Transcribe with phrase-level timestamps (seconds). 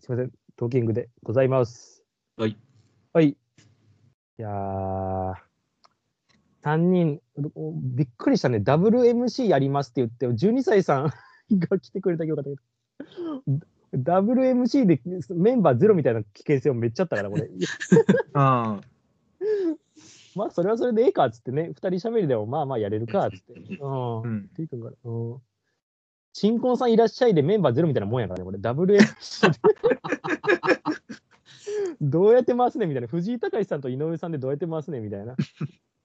[0.00, 2.04] すみません、トーキングでございます。
[2.36, 2.56] はい。
[3.12, 3.28] はい。
[3.30, 3.36] い
[4.36, 5.34] やー、
[6.62, 7.20] 3人、
[7.56, 8.58] おびっくりしたね。
[8.58, 11.12] WMC やりますって言って、12歳さん
[11.58, 13.56] が来てくれたけどよかったけ
[13.96, 15.00] ど、WMC で
[15.34, 17.48] メンバーゼロみたいな危険性もめっちゃあったから、これ。
[18.34, 18.80] あ
[20.36, 23.54] まあ、それはそれでええかっつってね、2人喋りでもまあまあやれるかっつって。
[23.54, 23.84] うん。
[23.84, 24.20] あ。
[24.20, 24.48] うん。
[24.50, 25.42] っていうかうん。
[26.38, 28.58] 新婚さんいらっしゃいでメンバーゼロみたいなもんやからね、これ。
[28.58, 29.58] WMC で。
[32.00, 33.08] どうやって回すねみたいな。
[33.08, 35.34] 藤井隆さんと井上さんでどうやって回すねみたいな。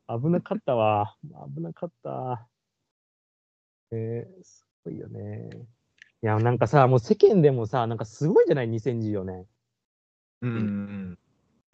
[0.07, 1.15] 危なかったわ。
[1.55, 2.47] 危なかった。
[3.91, 5.51] えー、すごいよね。
[6.23, 9.45] いや、なんかさ、もう世間でもさ、なんかすごいじゃない ?2014 年。
[10.41, 11.11] うん。
[11.11, 11.17] ね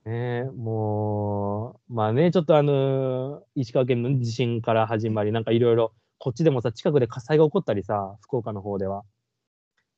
[0.06, 9.04] え、もう、まあね、ちょっとあの石川県の地震から始まり、なんかいろいろ、こっちでもさ、近くで火災が起こったりさ、福岡の方では。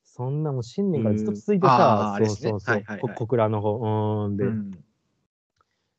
[0.04, 4.70] そんなもう新年からずっと続いてうんあさ、ーあれですねそうそうそう、はいはいはいこ小倉の方、うーんで、うん。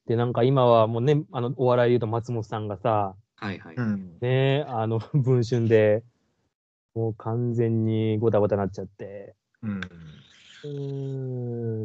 [0.08, 3.76] で、なんか今はもうね、あの、お笑いで言うと松本さんがさ、はいはい。
[3.76, 4.18] うん。
[4.22, 6.04] ね、あの、 文春で、
[6.96, 9.82] もう完全にごたごたなっちゃって、うん。
[10.64, 10.70] うー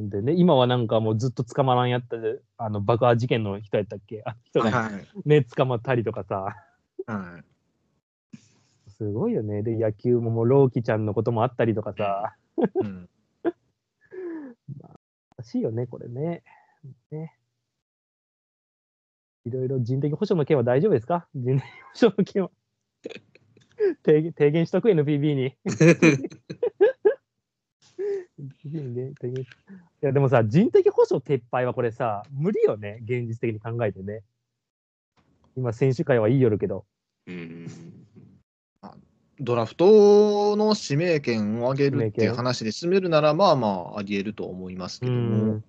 [0.03, 2.17] ん、でね、今はなんかもうずっと捕まらんやった、
[2.59, 4.23] あの、爆破事件の人やったっけ？
[4.25, 5.09] あ人がはい。
[5.25, 6.57] ね、捕まったりとかさ、
[7.07, 7.45] はい。
[8.99, 9.63] すごいよね。
[9.63, 13.09] で、野球ももう、ローキちゃんのこともあったりとかさ、うん。
[15.37, 16.43] らしいよね、これね。
[17.13, 17.35] ね。
[19.45, 21.29] いろいろ人的保障の件は大丈夫ですか？
[21.35, 22.51] 人的保障の件は。
[24.05, 25.57] 提言提言しとく？NPB に。
[28.39, 29.47] い
[30.01, 34.25] や、でもさ、人的保障撤廃はこれさ、無理よね、現実的に考えてね。
[35.57, 36.85] 今、選手会は言いよるけど。
[37.27, 37.67] うん。
[39.41, 45.65] ドラフトの指名権を上げるっていう話で進めるなら、まあまあ、あり得ると思いますけども、うん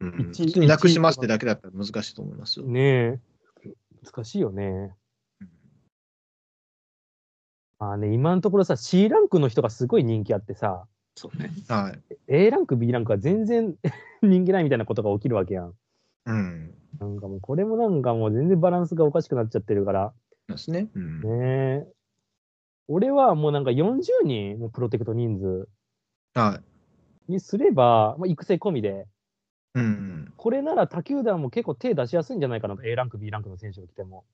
[0.00, 2.66] 一普通になくしますってだけだったら難しいと思いますよ。
[2.66, 3.18] ねえ。
[4.04, 4.94] 難しいよね。
[5.40, 5.48] うん
[7.78, 10.86] あーね、今のところさ、C ランクの人がすごい人気あってさ、
[11.16, 11.50] そうね。
[11.68, 12.16] はい。
[12.28, 13.76] A ランク、B ランクは全然
[14.22, 15.74] 人気ないみたいなことが起きるわけやん。
[16.26, 16.74] うん。
[16.98, 20.12] なんかもう、これもなんかもう全然バランスがおかしくなっちゃってるから。
[20.48, 20.88] ですね。
[20.94, 21.20] うん。
[21.20, 21.28] ね
[21.86, 21.86] え。
[22.88, 25.68] 俺はもうなんか40人のプロテクト人数
[26.34, 26.60] は
[27.28, 27.32] い。
[27.32, 29.06] にすれば、まあ、育成込みで、
[29.74, 30.32] うん。
[30.36, 34.24] これなら他球団も結構手出しやすいんじゃないかなと、A ランク、B ランクの選手が来ても。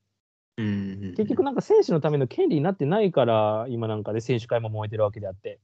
[0.59, 1.15] うん。
[1.17, 5.61] 結局なんか選手のための権利になってないから、今なんかで選手会も燃えてるわけであって。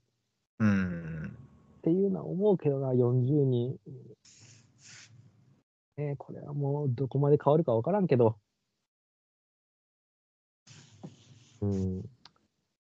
[0.61, 1.37] うん。
[1.79, 3.77] っていうのは思うけどな、40人。
[5.99, 8.37] ねえこれはもうどこまで変わるか分からんけど。
[11.71, 12.03] うん。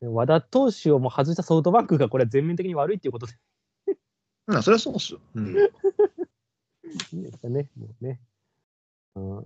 [0.00, 3.34] で和田投手をもう外したソフトバンクがこれは全面的に悪いっていうことで
[4.46, 5.20] まあ、それはそうっすよ。
[5.34, 5.48] うん。
[5.48, 5.58] い
[7.12, 8.20] いんですかね、もうね。
[9.16, 9.40] うん。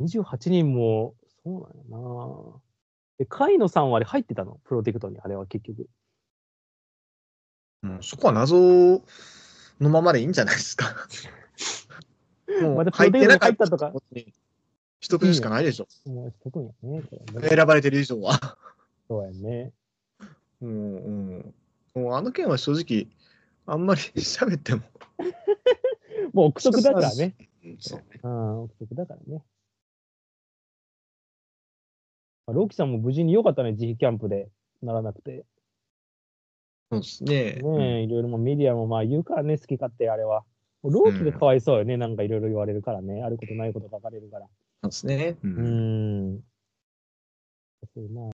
[0.00, 2.60] 28人も、そうなんやな。
[3.18, 4.58] で、甲斐野さんはあれ入ってたの？
[4.64, 5.86] プロテクトに、あれは結局。
[7.82, 9.02] うんそこは謎
[9.80, 10.94] のままでいいんじゃないですか。
[12.62, 13.92] もまうだプロテクトに入ったとか
[15.02, 15.88] 取得しかないでしょ。
[16.08, 17.02] もうしとくんやね。
[17.48, 18.56] 選ばれてる以上は。
[19.08, 19.72] そうやね。
[20.60, 21.54] もう、うん。
[21.94, 23.08] もうあの件は正直、
[23.66, 24.82] あんまり 喋っても。
[26.32, 27.34] もう憶測だからね。
[27.64, 28.20] うんそうね。
[28.22, 29.42] うん、憶測だからね。
[32.46, 34.50] まあロキさんも無事に良かったね、自費キャンプで
[34.82, 35.44] ならなくて。
[36.92, 37.54] そうですね。
[37.54, 40.44] ねえ、いろいろもうメディアもまあ言うからね、好き勝手あれは。
[40.84, 43.22] ローキがかわいそうよね、なんかいろいろ言われるからね。
[43.22, 44.48] あることないこと書かれるから。
[44.82, 45.36] そうですね。
[45.44, 46.40] うん。
[47.94, 48.30] そうやな。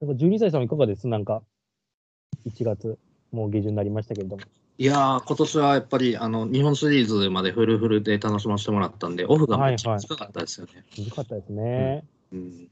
[0.00, 1.06] なんか12歳さんはいかがです？
[1.06, 1.42] なんか、
[2.44, 2.98] 1月、
[3.30, 4.42] もう下旬になりましたけれども。
[4.78, 10.84] いやー、今年はやっぱりあの日本シリーズまでフルフルで楽しませてもらったんで、オフがめっちゃ短かったですよね。
[10.98, 12.04] 難かったですね。
[12.32, 12.68] うん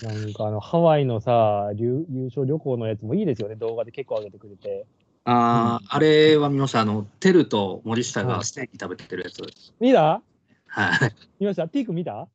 [0.00, 4.86] なんかあの、ハワイのさ、優優勝旅行のやつもいいですよね、動画で結構上げてくれて。
[5.24, 6.80] ああ、あれは見ました。
[6.80, 9.42] あの、テルと森下がステーキ食べてるやつ。
[9.78, 10.22] 見た？
[10.66, 11.12] はい。
[11.38, 11.68] 見ました？
[11.68, 12.26] ティーク見た？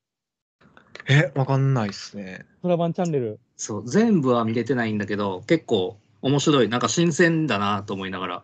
[1.07, 2.45] え、わかんないっすね。
[2.61, 3.39] トラバンチャンネル。
[3.57, 6.69] そう、全部は見れてないんだけど、結構面白い。
[6.69, 8.43] なんか新鮮だなと思いながら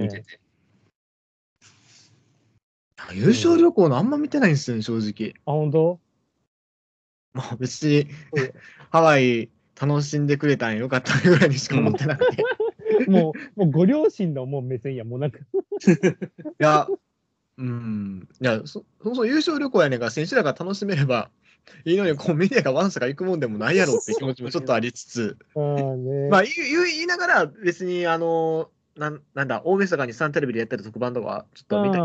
[0.00, 0.40] 見てて。
[3.14, 5.34] 優勝旅行のあんま見てないんですよね、正直。
[5.46, 6.00] あ、本当？
[7.34, 8.52] まあ別にうん
[8.90, 12.42] ハワイ楽しんでくれたんよかったぐらいにしか思ってなくて。
[13.04, 15.38] い もう、もうご両親のもう目線や、もうなんか、
[16.58, 16.86] や、
[17.56, 18.28] うん。
[18.40, 21.30] いや、そそもそも優勝旅行やねんから、選手らが楽しめれば
[21.84, 26.54] いいのに、こうメディアがワンサが行くもんでもないやろって気持ちもちょっとありつつ、あーねまあ言い
[26.94, 32.02] 言いながら、別に、あの、なんなんだ、大晦日にサンテレビでやってる特番とかは、ちょっと見たり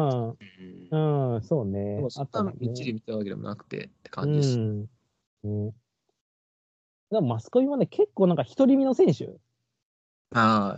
[0.92, 2.10] うん、うん、そうねでも。
[2.10, 4.58] そんなみっちり見たわけでもなくてってう感じです。
[4.58, 4.82] ん。
[4.82, 5.74] ね、
[7.12, 9.36] でもマスコミもね、結構なんか独り身の選手はい。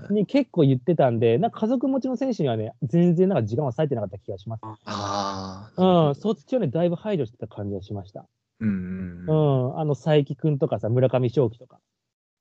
[0.10, 4.62] に結構言ってたんで、なんか家族持ちの選手にはね、全然なんか時間は割いてなかった気がします。
[4.86, 6.08] ああ。
[6.10, 8.26] うん、そっちをね、だいぶ配慮してた感じがしました。
[8.60, 9.70] うんうんうん。
[9.70, 11.80] うん、あの、佐伯くんとかさ、村上正輝とか、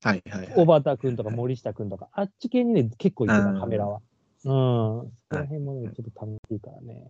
[0.02, 0.52] はいはいはい。
[0.55, 3.99] 小畑くんとか森下くんとか、あっち系にね、結構行ってた、カメラは。
[3.99, 4.00] うん、
[4.43, 7.08] そこら辺もね、ちょっと楽しいからね。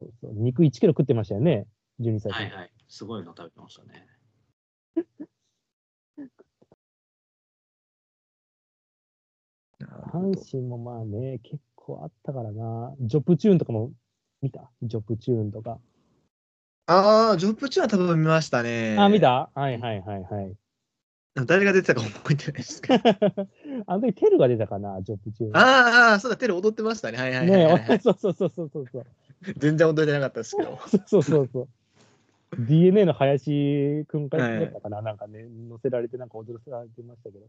[0.00, 1.66] そうそう肉1キロ食ってましたよね、
[2.00, 2.32] 12歳。
[2.32, 2.70] はいはい。
[2.88, 4.06] すごいの食べてましたね。
[10.12, 12.94] 阪神もまあね、結構あったからな。
[13.00, 13.92] ジョプチューンとかも
[14.42, 14.70] 見た？
[14.82, 15.78] ジョプチューンとか。
[16.86, 18.96] ああ、ジョブチューは多分見ましたね。
[18.98, 19.50] あ、見た？
[19.54, 20.54] はいはいはいはい。
[21.46, 23.02] 誰が出てたか覚えてないですけど。
[23.86, 25.56] あの時テルが出たかな、ジョプチューン。
[25.56, 27.18] あーあー、そうだ、テレ踊ってましたね。
[27.18, 29.06] はいはいはいはい、ねえ、 そうそうそうそうそうそう。
[29.56, 30.78] 全然踊れてなかったですけど。
[31.06, 31.68] そうそうそう。
[32.58, 37.46] DNA の林くんからだったかな、なんかね、乗せられてなんか踊らせてましたけど。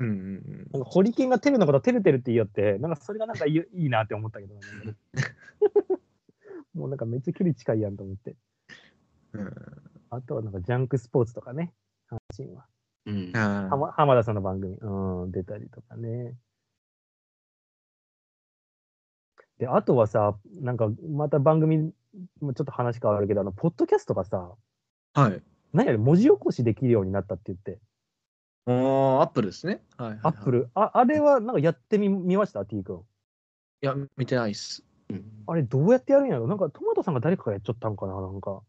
[0.00, 0.68] うんうんうん。
[0.72, 4.60] なんかホリケンがテルのことテルテルって言いよって、なんかそれがなんかいい いいなって思ったけど、ね、
[6.74, 8.36] もうなんかめっちゃ距離近いやんと思って。
[9.32, 9.52] うん
[10.10, 11.74] あとはなんかジャンクスポーツとかね、
[12.10, 12.66] 阪神は。
[13.06, 13.32] うん。
[13.32, 16.34] 浜浜田さんの番組、うん、出たりとかね。
[19.58, 21.92] で、あとはさ、なんかまた番組
[22.40, 24.54] もちょっと話変わるけど、あの、ポッドキャストがさ、
[25.14, 25.42] はい。
[25.72, 27.78] 何やら文字起こしできるようになったって言って、
[28.68, 29.80] ああ、アップルですね。
[29.96, 33.02] はいはいはい、アップル、ああれはなんかやってみ見ました ?T 君。
[33.80, 34.84] いや、見てないっす。
[35.08, 36.46] うんあれどうやってやるんやろ？
[36.46, 38.20] なんかトマトさんが誰かがやっちゃったんかな？
[38.20, 38.60] なんか。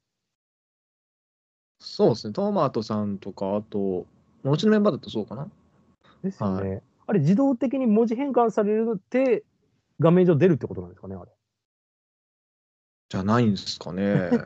[1.81, 2.33] そうですね。
[2.33, 4.05] トマトさんとか、あと、
[4.43, 5.49] まあうちのメンバーだとそうかな。
[6.23, 6.81] ですよね。
[7.07, 9.43] あれ自動的に文字変換されるって
[9.99, 11.15] 画面上出るってことなんですかね？
[11.15, 11.31] あれ。
[13.09, 14.29] じゃないんですかね。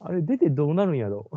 [0.00, 1.28] あれ出てどうなるんやろ？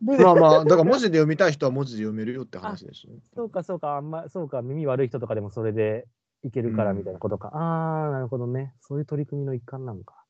[0.00, 3.14] まあまあ、だから文字で読みたい人は文字で読めるよって話ですね。
[3.34, 6.06] そうかそうか、あんま、そうか、耳悪い人とかでもそれで
[6.42, 7.48] いけるからみたいなことか。
[7.48, 8.74] ああ、なるほどね。
[8.80, 10.24] そういう取り組みの一環なんか。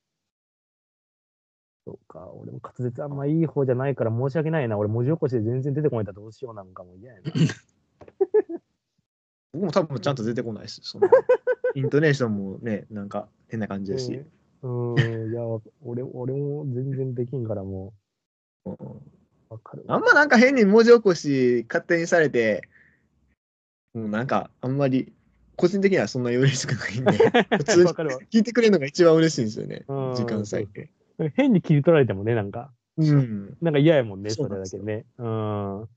[1.84, 4.78] そうか、俺も滑舌あんまいい方じゃないから申し訳ないな。
[4.78, 7.30] 俺文字起こしで全然出てこないんだらどうしようなんかも嫌やな。
[9.52, 10.80] 僕も多分ちゃんと出てこないです。
[10.82, 11.08] その
[11.74, 14.24] イントネーションもね、なんか変な感じだし。
[14.62, 14.98] うん、うん
[15.30, 15.42] いや、
[15.82, 17.92] 俺、俺も全然できんからもうんう、
[18.64, 19.84] わかる。
[19.88, 22.68] あんまなんか変に文字起こし勝手にされて、
[23.94, 25.12] もうなんかあんまり
[25.56, 27.12] 個人的にはそんなに嬉しくないんで、
[27.58, 27.90] 普通に。
[27.90, 30.14] 聞いてくれるのが一番嬉しいんですよねうん。
[30.14, 30.90] 時間割いて。
[31.34, 33.56] 変に切り取られてもね、なんか、うん。
[33.60, 35.04] なんか嫌やもんね、そうれだけね。
[35.18, 35.88] うん。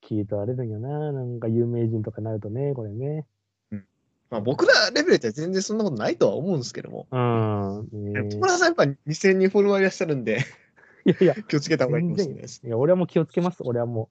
[0.00, 1.12] 切り取られるんよな。
[1.12, 3.26] なんか有名人とかになるとね、これね。
[4.30, 7.06] まあ僕らレベルでは全然そんなことないとは思うんですけども。
[7.10, 7.18] う
[7.96, 8.12] ん。
[8.14, 10.38] ね友田さんやっぱ2000人フォロワーいらっしゃるんで、
[11.04, 12.60] いやいや、気をつけた方がいいかもしれないです。
[12.64, 13.62] いや、俺はもう気をつけます。
[13.64, 14.10] 俺はも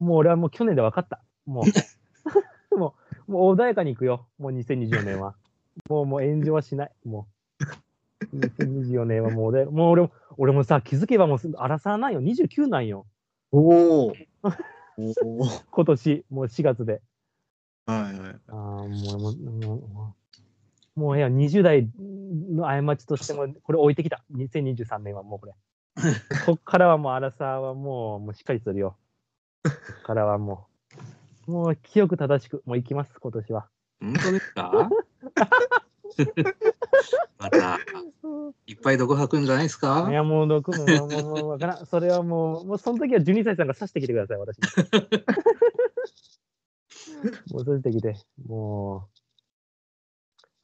[0.00, 0.04] う。
[0.04, 1.20] もう俺はもう去年で分かった。
[1.46, 1.64] もう。
[2.76, 2.94] も
[3.28, 4.26] う、もう穏やかに行くよ。
[4.38, 5.34] もう2024年は。
[5.88, 6.92] もう、もう炎上はしない。
[7.04, 7.26] も
[8.32, 8.36] う。
[8.36, 9.70] 2024年はもう穏やか。
[9.70, 12.22] もう俺も、俺もさ、気づけばもうすぐ、アラサーなんよ。
[12.22, 13.06] 29なんよ。
[13.52, 14.12] おお。
[15.70, 17.00] 今年、もう4月で。
[17.86, 18.40] はいはい。
[18.48, 18.88] ああ、もう、
[19.18, 20.14] もう、もう、も
[20.96, 24.24] う、もういや、20代の過ちとしても、これ置いてきた。
[24.34, 25.52] 2023年はもうこれ。
[26.46, 28.96] こっからはもう、アラサーはもう、もうしっかりするよ。
[29.64, 30.66] こっからはも
[31.46, 33.68] う、もう清く正しく、もう行きます、今年は。
[34.00, 34.90] 本当ですか？
[37.38, 37.78] また、
[38.66, 40.06] いっぱい毒吐くんじゃないですか？
[40.10, 41.86] いや、もう、毒も、もう、もう、わからん。
[41.86, 44.64] それはもう、もう、その時は12歳さんが刺してきてください、私に。
[47.52, 48.16] もう、刺してきて、
[48.46, 49.08] も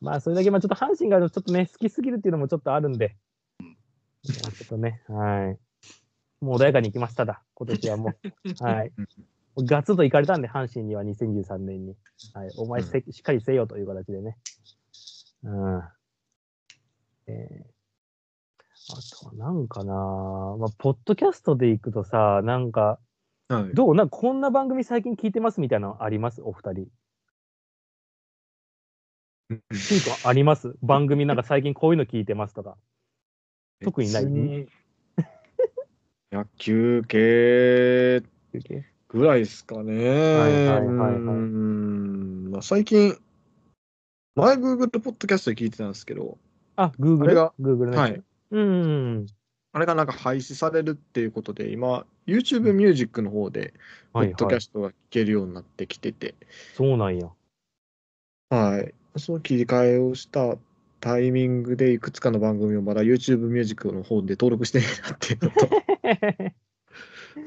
[0.01, 0.05] う。
[0.05, 3.17] まあ、それだけ、まあ、ちょっと阪神がちょっとね、好きすぎるっていうのもちょっとあるんで、まあ
[4.27, 5.59] ちょっとね、はい。
[6.45, 8.19] もう穏やかに行きます、ただ、今年はもう。
[8.65, 8.93] はい。
[9.59, 11.97] ガツッと行かれたんで、阪神には2013年に。
[12.35, 12.51] はい。
[12.59, 14.37] お前せ、しっかりせよという形でね。
[15.43, 15.83] うん。
[17.29, 17.77] えー
[18.89, 23.01] あとはなんかなまあ、ポッドキャストで行くとさ、なんか、
[23.49, 23.75] はい。
[23.75, 23.95] どう？
[23.97, 26.41] なんかこんな番組最近聞いてますみたいなのあります？
[26.41, 26.89] お二人。
[29.51, 29.61] ヒン
[30.23, 30.77] トあります？
[30.83, 32.77] 番組なんか最近こういうの聞いてますとか。
[33.83, 34.69] 特にない別に
[36.33, 38.23] 野球系
[39.09, 39.95] ぐらいですかね。
[40.35, 43.17] はいはいはいはいうんまあ、最近、
[44.35, 46.39] 前 Google ポッドキャストで聞いてたんですけど、
[46.77, 47.25] あ、Google?
[47.25, 49.27] あれが Google はいうん。
[49.73, 53.75] あれがなんか廃止されるっていうことで、今、YouTube ミュージックの方で、
[54.13, 54.35] ポはいはい。
[54.35, 56.35] ッドキャストが聞けるようになってきてて、
[56.75, 57.29] そうなんや。
[58.51, 58.95] はい。
[59.19, 60.57] その切り替えをした
[61.07, 65.69] タイミングで、いくつかの番組をまだ YouTube ミュージックの方で登録してないなっていうのと、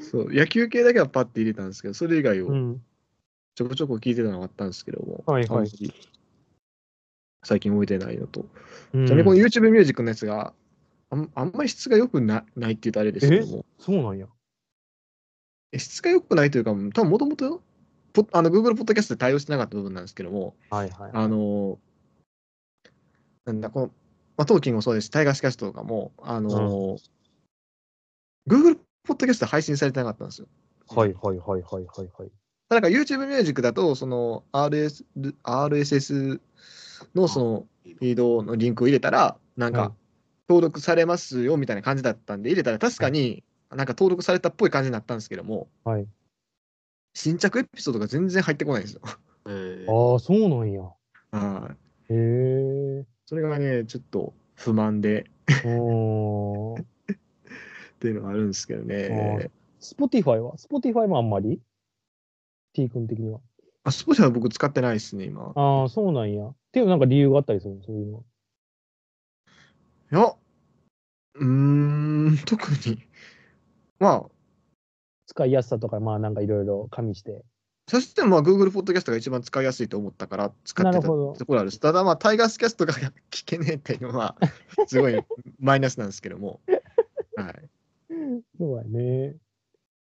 [0.00, 2.82] そう、野球系だけはパッて入れたんですけど、それ以外をうん。
[3.54, 5.94] ちょこちょこ聞いてたのがあったんですけども、はいはいあんまり
[7.42, 8.46] 最近置いてないのと、
[8.94, 10.54] うんちなみにこの YouTube ミュージックのやつが
[11.10, 14.26] あん、あんまり質が良くなないって言うとあれですけども、そうなんや。
[15.72, 17.60] え質が良くないというか、多分もともと、
[18.14, 21.10] ポあの Google ポッドキャストで対応してなかった部分なんですけども、はいはい。
[21.12, 21.78] あの、
[23.44, 23.86] なんだ、この、
[24.36, 26.98] まあ、トーキングもそうですし、タイガースキャストとかも、あの、
[28.48, 30.48] Google ポッドキャストで配信されてなかったんですよ。
[30.88, 32.30] はいはいはいはいはいはい。
[32.68, 35.04] なんか YouTube ミュージックだと、その RS
[35.42, 36.40] RSS
[37.14, 39.94] のそのフィードのリンクを入れたら、なんはいか
[40.48, 46.06] 登録されますよみたいな感じだったんで、入れたら確かになんか登録されたっぽい感じになったんですけども、はい。
[47.14, 49.00] 新着エピソードが全然入ってこないんですよ。
[49.48, 50.82] えああ、そうなんや。
[51.30, 51.70] は
[52.08, 52.12] い。
[52.12, 52.16] へ
[53.00, 53.06] え。
[53.30, 55.30] それがね、ちょっと不満で
[55.64, 56.82] おー。
[56.82, 56.84] っ
[58.00, 59.52] ていうのがあるんですけどね。
[59.80, 61.60] Spotify は ?Spotify もあんまり
[62.72, 63.38] ?T 君的には。
[63.84, 65.52] あ、スポーツは僕使ってないですね、今。
[65.54, 66.44] ああ、そうなんや。
[66.44, 67.82] っていうなんか理由があったりするの？
[67.84, 68.24] そういうのは。
[70.10, 70.36] いや、
[71.34, 71.46] うー
[72.32, 72.98] ん、特に。
[74.00, 74.30] まあ、
[75.28, 77.44] 使いやすさとか、まあなんかいろいろ加味して。
[77.90, 82.94] そしてまあ Google ポッドキャストが一番使いやすいと思ったから使ってたところあるし、ただまあタイガースキャストが
[83.32, 84.36] 聞けねえっていうのは
[84.86, 85.20] すごい
[85.58, 86.60] マイナスなんですけども。
[87.34, 87.68] はい、
[88.58, 89.34] そうやね。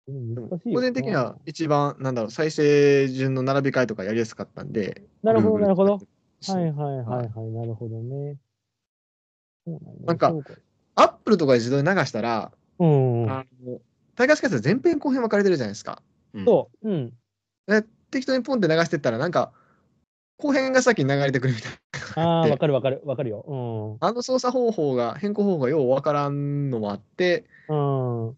[0.07, 5.07] 個人的には一番なんだろう再生順の並び替えとかやりやすかったんで。
[5.23, 6.01] なるほど Google なるほどは
[6.49, 8.37] いはいはいはい、なるほどね。
[10.05, 10.35] なんか
[10.97, 13.47] アップルとかで自動で流したら、うん
[14.17, 16.03] タイガースキャスト前編後編分かれてるじゃないですか。
[16.35, 17.13] うんそう、うん。
[17.71, 19.53] で適当にポンって流してったらなんか
[20.41, 21.79] 後編が先に流れてくるみたいな。
[22.17, 23.99] ああ、でわかるわかるわかるよ。
[24.01, 28.29] あの操作方法が、変更方法がようわからんのもあって、うん。
[28.29, 28.35] うん。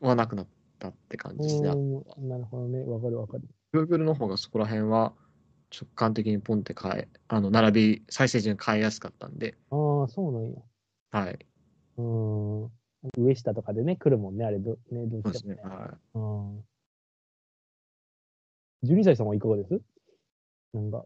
[0.00, 0.46] はなくなっ
[0.78, 1.70] たって感じですね。
[1.70, 2.84] うんなるほどね。
[2.84, 3.44] わかるわかる。
[3.72, 5.12] Google の方がそこら辺は
[5.74, 10.58] 直感的にポンって変え、あの、並び、再生順変えやすかったんで、ああ、そうなんや。
[11.10, 11.38] はい。
[11.96, 12.70] うん。
[13.16, 15.54] 上下とかでね、来るもんね、あれど、ね、どうそうですね。
[15.54, 15.76] してもね。
[15.76, 16.64] はうん。
[18.84, 19.80] 12歳さんはいかがです？
[20.74, 21.04] なんか、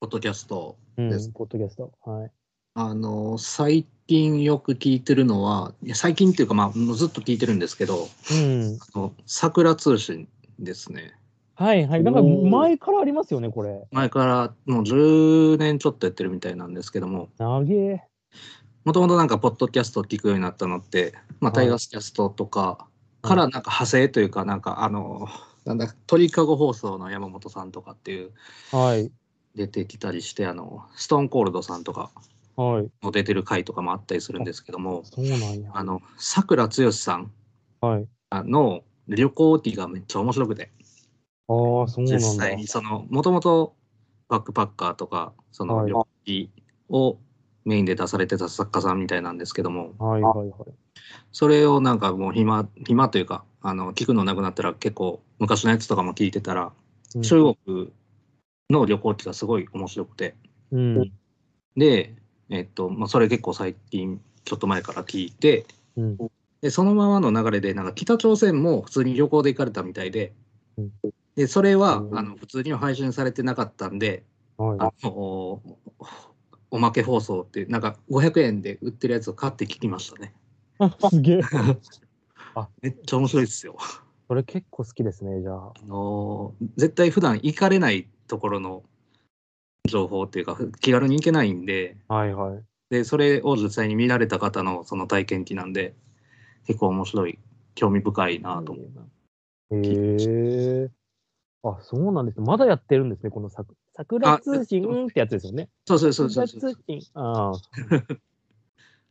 [0.00, 0.76] ポッドキャスト。
[0.98, 1.92] うんです、ポッドキャスト。
[2.04, 2.30] はい。
[2.74, 8.78] あの、最近よく聞いてるのは、最近っていうか、まあ、ずっと聞いてるんですけど、うん。
[8.94, 10.28] あの桜通信
[10.58, 11.14] ですね。
[11.54, 12.02] はいはい。
[12.02, 13.86] なんか前からありますよね、これ。
[13.90, 18.02] 前からもう10年ちょっとやってるみたいなんですけども、長え。
[18.84, 22.88] もともとなんか、ポッドキャストを聞くようになったのって、まあ、はいタイガースキャストとか
[23.22, 25.28] からなんか派生というか、なんか、あの、
[25.64, 28.32] なんだ、鳥かご放送の山本さんとかっていう、
[28.70, 29.12] はい。
[29.54, 32.10] 出てきたりして、あの、ストーンコールドさんとか
[32.56, 32.92] はい。
[33.02, 35.70] も出てる回とかもあったりするんですけども、そうなんや。
[35.74, 37.32] あの、桜剛さん
[37.80, 38.08] はい。
[38.32, 40.70] の旅行記がめっちゃ面白くて、
[41.48, 42.16] ああ、そうなんだ。
[42.16, 43.74] 実際にその、もともと
[44.28, 46.50] バックパッカーとか、そのはい旅行記
[46.88, 47.18] を
[47.64, 50.74] メインで出されてた作家さんみたいなんですけども、はいはいはい。
[51.32, 56.72] それをなんかもう暇、暇というか、あの、聞くのなくなったら結構昔のやつとかも聞いてたら、
[57.14, 57.92] うん中国
[58.70, 60.34] の旅行記がすごい面白くて、
[60.70, 61.12] うん。
[61.76, 62.14] で、
[62.48, 65.66] えっと、まあ、それ結構最近、ちょっと前から聞いて、
[65.96, 66.16] うん。
[66.62, 70.32] で、そのままの流れで、なんか北朝鮮も普通に旅行で行かれたみたいで
[70.78, 70.92] うん、
[71.36, 74.24] で、それは、うんあの、普通には配信されてなかったんで、
[74.56, 74.78] はい。
[74.78, 75.62] あの、お
[76.70, 80.32] おまけ放送ってなんか500円で売ってるやつを買って聞きましたね。
[80.78, 81.40] あすげえ。
[82.80, 83.76] めっちゃ面白いですよ。
[84.28, 85.72] それ結構好きですね、じゃあ。
[85.76, 88.82] あの絶対普段行かれないところの
[89.88, 92.64] 情報っていうか、気軽に行けないんで、はいはい。
[92.90, 95.94] で、それを実際に見られた方のその体験記なんで、
[96.66, 97.38] 結構面白い、
[97.74, 98.86] 興味深いなと思う。
[99.70, 100.90] へえ。
[101.64, 102.44] あ、そうなんですね。
[102.44, 105.68] まだやってるんですね、このさく桜通信ってやつですよね。
[105.86, 107.00] そうそうそうそう桜通信。
[107.14, 107.52] ああ。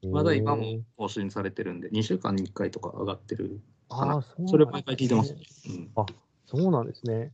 [0.10, 0.64] まだ今も
[0.98, 3.62] 更新されてるんで、2週間に1回とか上がってる。
[3.90, 5.42] ああ、そうなんですねそれ毎回聞いてますね。
[5.70, 6.06] うん、
[6.46, 7.32] そうなんですね。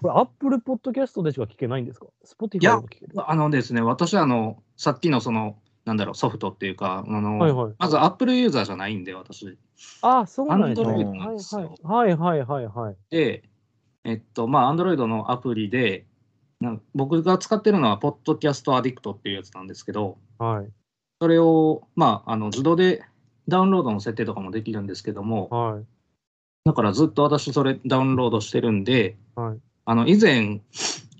[0.00, 3.12] これ、アップルポッドキャストでしか聞けないんですか ?Spotify も聞ける？
[3.16, 9.58] あのですね、私あの、さっきのその、なんだろう、ソフトっていうか、あの、はいはいまず Apple ユーザーじゃないんで、私。
[10.00, 10.88] ああ、そうなんですね。
[10.88, 12.96] Android はいなんですよはいはいはいはいはい。
[13.10, 13.42] で、
[14.04, 16.06] えっと、まあ、Android のアプリで、
[16.94, 20.81] 僕が使ってるのは、ポッドキャストアディクトっていうやつなんですけど、はい。
[21.22, 23.04] それを、まあ、あの自動で
[23.46, 25.84] ダウンロードの設定とかもできるんですけども、はい。
[26.64, 29.58] だからずっと私それダウンロードしてるんで、はい。
[29.84, 30.62] あの以前、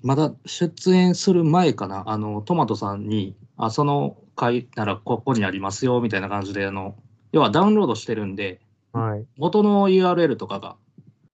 [0.03, 6.97] まだ出演する前かな、あのトマトさんに、あその回ならここにありますよみたいな感じで、あの
[7.31, 8.59] 要はダウンロードしてるんで、
[8.91, 9.25] はい。
[9.37, 10.75] 元の URL とかが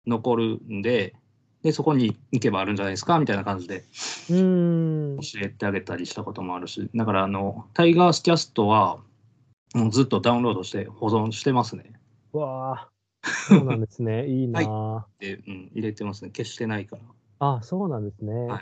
[0.06, 1.16] 残るんで、
[1.62, 3.84] でそこに行けばあるんじゃないですかみたいな感じで。
[4.30, 9.00] 教えてあげたりしたこともあるし、だからあのタイガースキャストは
[9.74, 11.94] もうずっとダウンロードして保存してますね。
[12.32, 12.90] わあ。
[13.50, 14.26] そうなんですね。
[14.32, 16.32] いいなあ、で、うん、入れてますね。
[16.32, 17.04] 消してないから。
[17.40, 18.34] あ、そうなんですね。
[18.34, 18.62] はい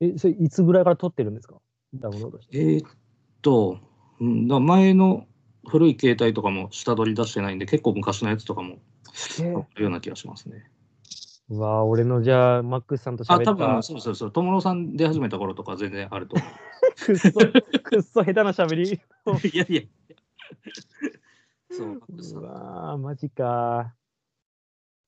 [0.00, 1.60] え、それいつぐらいから撮ってるんですか？
[1.94, 2.58] ダウンロードして。
[2.58, 2.90] えーっ
[3.42, 3.78] と、
[4.20, 5.26] うん、だ前の
[5.68, 8.78] 古い携帯とかも下取り出してないんで、結構昔のやつとかも
[9.76, 10.00] るような。
[10.00, 10.70] 気がしますね。
[11.48, 13.50] わあ、俺のじゃあ、マックスさんとあ、喋った。
[13.52, 16.44] 多分そうそうそう、友野さん出始めた頃とか全然あると思
[16.96, 17.30] くっそ、
[17.82, 18.50] くっそ下手な。
[18.50, 19.00] 喋り。
[19.52, 19.82] いやいや。
[21.70, 23.94] そう、うわあ、マジか。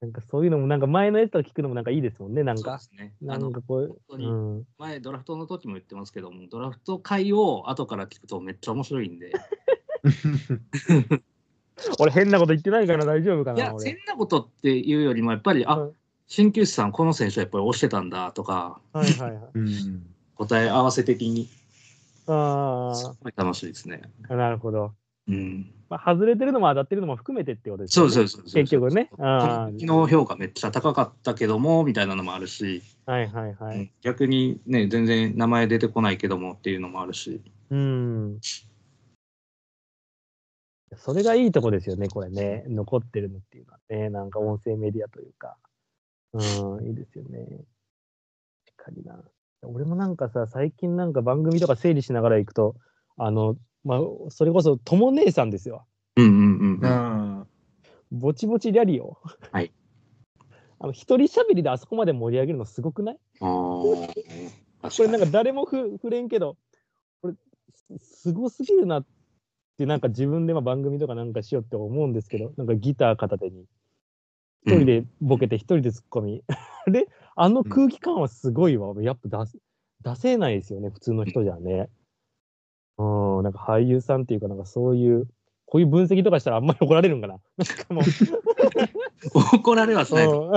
[0.02, 0.08] な。
[0.08, 0.76] んかそういうのも、な。
[0.76, 1.80] んか前のやつとか聞くのもな。
[1.80, 2.52] んかいいですもんね、な。
[2.52, 3.02] んかそうで。
[3.02, 3.14] すね。
[3.22, 3.38] な。
[3.38, 4.64] んかこう、当にうん。
[4.78, 9.32] 前ドラフトの時も言ってますけども、ドラフト回を後から聞くとめっちゃ面白いんで。
[11.99, 13.85] 俺変なこと言ってないから大丈夫かな、いや、俺。
[13.85, 15.92] 変なことっていうよりも、やっぱり、あうん、
[16.28, 19.42] 鍼灸師さん、この選手やっぱり押してたんだとか、はいはいはい。
[19.54, 20.06] うん
[20.37, 21.49] 答え合わせ的に、
[22.26, 24.02] あすごい楽しいですね。
[24.28, 24.92] あ、なるほど。
[25.28, 25.73] うん。
[25.88, 28.12] まあ、外れてるのも当たってるのも含めてってことですよね。
[28.12, 28.64] そうそうそう。
[28.64, 29.09] 結局ね。
[29.18, 33.78] あ昨日評価めっちゃ高かったけども、みたいなのもあるし、あ、はいはいはい。
[33.78, 37.40] うん逆にね、全然名前出てこないけどもっていうのもあるし、
[37.71, 38.38] うん。
[40.94, 42.64] それがいいとこですよね、これね。
[42.68, 44.08] 残ってるのっていうのはね。
[44.10, 45.56] なんか音声メディアというか。
[46.32, 47.64] うん、いいですよね。
[48.76, 49.20] 確かにな。
[49.62, 52.76] 俺もなんかさ、最近なんか番組とか整理しながら行くと、
[53.16, 55.86] あの、まあ、それこそ、とも姉さんですよ。
[56.16, 56.86] うんうんうんうん。
[56.86, 57.46] あ
[58.12, 59.18] ぼちぼちリャリオ。
[59.50, 59.72] はい。
[60.78, 63.18] あの、一人喋りであそこまで盛り上げるのすごくない？
[63.40, 64.16] あー
[64.96, 66.56] これなんか誰もふ触れんけど、
[67.22, 67.34] これ
[67.99, 69.06] すすごすぎるなっ
[69.76, 73.65] てなんか自分でまあ番組とかなんかしようって思うんですけど、なんかギター片手に、
[74.67, 76.45] 一人でボケて一人で突っ込み。
[76.93, 78.95] で、あの空気感はすごいわ。
[79.00, 79.58] やっぱ出せ
[80.02, 81.89] 出せないですよね、普通の人じゃね。
[82.99, 85.28] うん、なんか俳優さんっていうか、なんかそういう、
[85.67, 87.34] こういう分析とかしたらあんまり怒られるんかな。
[87.58, 90.52] なんかもう、怒られはしないと。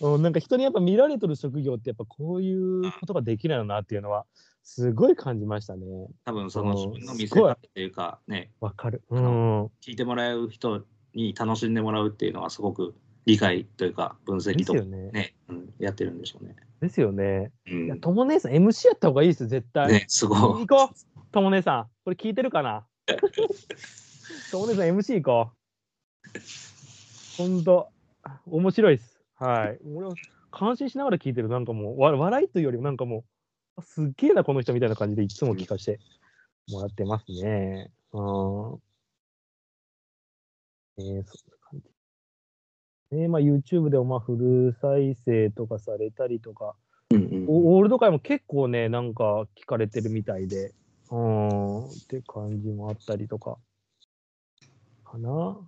[0.00, 4.24] うんうん、なんか人にやっぱ見られとる職業ってやっぱこういうことができないのなっていうのは
[4.72, 5.84] すごい感じましたね。
[6.24, 9.02] 多分その自分の見せ方っていうか、ね、わかる。
[9.10, 9.64] あうん。
[9.84, 12.94] 聞いてもらう人に楽しんでもらうっていうのはすごく
[13.26, 15.10] 理解というか分析とかね。
[15.10, 16.54] ね、うん、やってるんでしょうね。
[16.80, 17.50] ですよね。
[17.66, 18.00] ういや、ん。
[18.00, 19.88] とも姉さん MC やった方がいいですよ、絶対。
[19.88, 20.38] ね、すごい。
[20.38, 21.84] 行こう、とも姉さん。
[22.04, 22.86] これ聞いてるかな？
[24.52, 25.50] とも姉さん MC 行こ
[27.38, 27.42] う。
[27.42, 27.88] ほんと、
[28.46, 29.20] 面白いです。
[29.34, 29.80] はい。
[29.96, 30.14] 俺は
[30.52, 31.48] 感心しながら聞いてる。
[31.48, 33.24] なんかもう、わ笑いというよりもなんかもう、あ
[33.82, 36.00] すっげえな、この人みたいな感じでいつも聞かせて
[36.68, 37.90] もらってますね。
[38.12, 38.80] うん。
[40.98, 41.22] えー、そんな
[41.70, 41.80] 感
[43.10, 43.16] じ。
[43.16, 46.74] ねまあ、YouTube でもまあフル再生とかされたりとか、
[47.10, 50.72] うんうんおオールド会も結構ね、なんか聞かれてるみたいで、
[51.10, 53.56] うーん、って感じもあったりとか、
[55.04, 55.58] かな。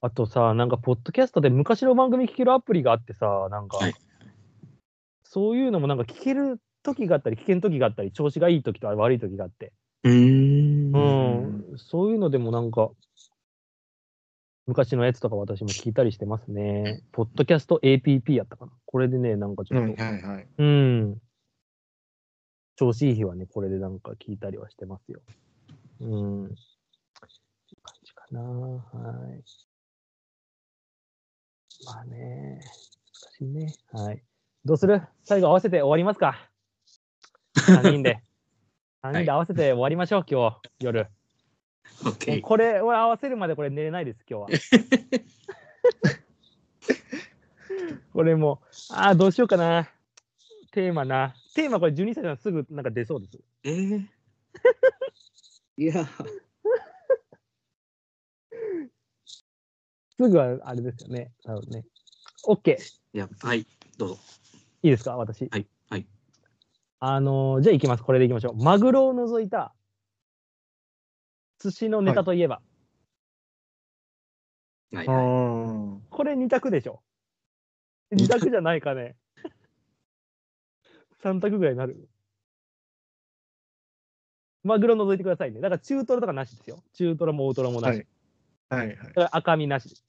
[0.00, 3.94] あとさ、なんか、ポッドキャストで昔の番組聞けるアプリがあってさ、なんか、はい
[5.30, 9.72] そういうのもなんか聞ける時があったり、聞けん時があったり、調子がいい時と悪い時があって、
[10.04, 12.90] うーんうん、そういうのでもなんか、
[14.66, 17.02] 昔のやつとか私も聞いたりしてますね。
[17.12, 18.72] ポッドキャスト APP やったかな。
[18.84, 20.46] これでね、なんかちょっと、はいはい。
[20.58, 21.20] うん。
[22.76, 25.20] 調子いい日はね、これでなんか聞いたりはしてますよ。
[26.00, 26.44] うん。
[26.46, 26.56] っていう
[27.82, 28.40] 感じかな。
[28.42, 29.42] はい。
[31.84, 33.74] まあね、難しいね。
[33.92, 34.22] はい。
[34.66, 35.00] どうする？
[35.22, 36.50] 最後合わせて終わりますか
[37.56, 38.20] ?3 人で。
[39.04, 41.06] 3人で合わせて終わりましょう、今日、夜。
[42.04, 44.58] オッケーこれ、俺合わせるまでこれ寝れないです、今日は。
[48.12, 49.88] これもう、ああ、どうしようかな。
[50.72, 51.36] テーマな。
[51.54, 53.38] テーマこれ12歳なんすぐなんか出そうです。
[53.62, 54.04] えー、
[55.76, 56.04] いや、
[60.18, 61.32] すぐはあれですよね。
[61.44, 61.84] なるほどね。
[62.48, 62.76] OK。
[63.12, 63.64] いや、はい、
[63.96, 64.18] どうぞ。
[64.86, 65.16] いいですか？
[65.16, 65.48] 私。
[65.50, 66.06] はい、はい。
[67.00, 68.02] あのーじゃあ行きます。
[68.04, 68.54] これでいきましょう。
[68.62, 69.74] マグロを除いた
[71.58, 72.62] 寿司のネタといえば、
[74.92, 75.24] はい、あはい。
[75.26, 77.02] ーこれ2択でしょ
[78.12, 78.48] ？2択？
[78.50, 79.16] じゃないかね。
[81.22, 82.08] 3択ぐらいになる。
[84.62, 85.60] マグロ除いてくださいね。
[85.60, 86.82] だから中トロとかなしですよ。
[86.92, 88.06] 中トロも大トロもなし。
[88.70, 89.04] はいはいはいだ。
[89.12, 90.04] から赤身なしです。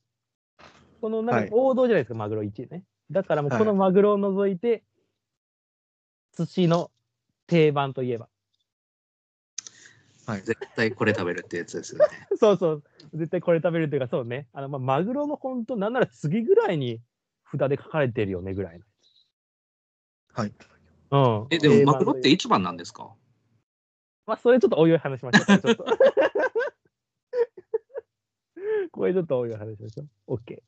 [1.02, 2.84] このなんはいか王道じゃないですか、マグロ1位ね。
[3.12, 4.84] だからもうはいこのマグロを除いて、
[6.38, 6.92] 寿司の
[7.48, 8.30] 定番といえば。
[10.26, 10.42] はい。
[10.42, 12.28] 絶対これ食べるってやつですよね。
[12.38, 12.84] そうそう。
[13.14, 14.50] 絶対これ食べるというか、そうね。
[14.52, 17.02] あの、まあ、マグロの本当、なんなら次ぐらいに
[17.50, 18.82] 札で書かれてるよね、ぐらい
[20.34, 20.54] はい。
[21.10, 21.44] の。
[21.44, 21.48] うん。
[21.50, 23.16] え、でもマグロって一番なんですか？
[24.26, 25.46] まあ、それちょっとおいおい話しましょう。
[25.46, 25.86] ちょっと。
[28.92, 30.36] これちょっとおいおい話しましょう。
[30.36, 30.44] OK。
[30.46, 30.64] テ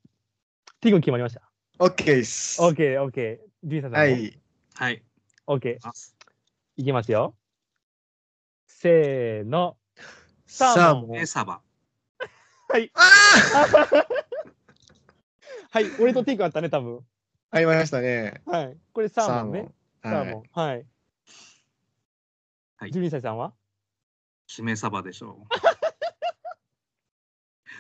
[0.84, 1.49] ィグ決まりました。
[1.80, 2.62] OK です。
[2.62, 3.40] OK、OK。
[3.64, 4.06] ジュンさんもは。
[4.06, 4.38] い。
[4.76, 5.02] はい。
[5.48, 5.78] OK。
[5.82, 5.94] あ
[6.76, 7.36] いきますよ。
[8.68, 9.78] せーの。
[10.46, 11.18] サーモンサーモン。
[11.18, 11.62] え、サバ。
[12.68, 12.92] はい。
[12.96, 13.02] あ
[15.72, 15.86] はい。
[16.02, 16.98] 俺とティグあったね、多分。
[17.50, 18.42] あありましたね。
[18.46, 18.78] はい。
[18.92, 19.72] これサーモンね。
[20.04, 20.32] ササーモン。
[20.32, 20.44] ーモン。
[20.52, 20.86] はい。
[22.76, 23.54] はいジュニサイさんは？
[24.48, 25.48] しめサバでしょ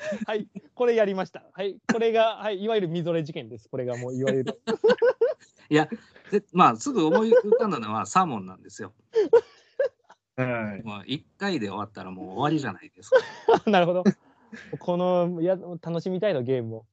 [0.26, 0.48] はい。
[0.74, 1.44] これやりました。
[1.54, 1.78] はい。
[1.92, 2.62] これが、はい。
[2.64, 3.70] いわゆるみぞれ事件です。
[3.70, 4.62] これがもう、いわゆる。
[4.66, 4.72] う。
[5.70, 5.88] いや、
[6.32, 8.94] でまあ、すぐ思い浮かんだのは サーモンなんですよ。
[10.36, 10.84] はい。
[10.84, 13.70] もう1回で終わったらもう終わりじゃないですか。
[13.70, 14.04] なるほど。
[14.80, 16.86] このや楽しみたいのゲームを。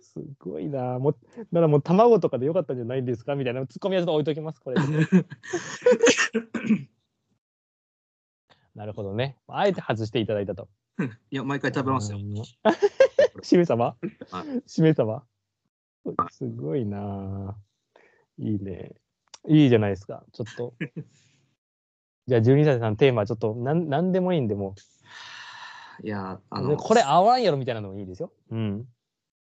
[0.00, 0.98] すごいな。
[0.98, 1.16] もう
[1.50, 3.34] ならもう卵とかでよかったんじゃないんですか？
[3.34, 4.60] みたいなツッコミはちょっと置いときます。
[4.60, 4.76] これ。
[8.74, 9.36] なるほどね。
[9.46, 10.68] あえて外していただいたと。
[11.30, 12.18] いや、毎回食べますよ。
[13.42, 13.96] しめ様？
[14.30, 15.22] はいしめ様？
[16.30, 17.56] すごいな。
[18.38, 18.92] いいね。
[19.48, 20.24] いいじゃないですか。
[20.32, 20.74] ちょっと。
[22.26, 24.74] じゃあ、12歳さんテーマ、ちょっとなんなんでもいいんで、も
[26.02, 26.62] いや、あう。
[26.62, 28.32] の、でこれ合わんやろみたいなのもいいですよ。
[28.50, 28.88] うん。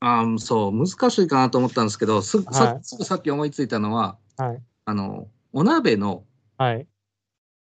[0.00, 4.62] あーそう、難しいかなと思ったんですけど、すぐさはいさっき思いついたのは、はい。
[4.84, 6.24] あの、お鍋の
[6.58, 6.88] はい。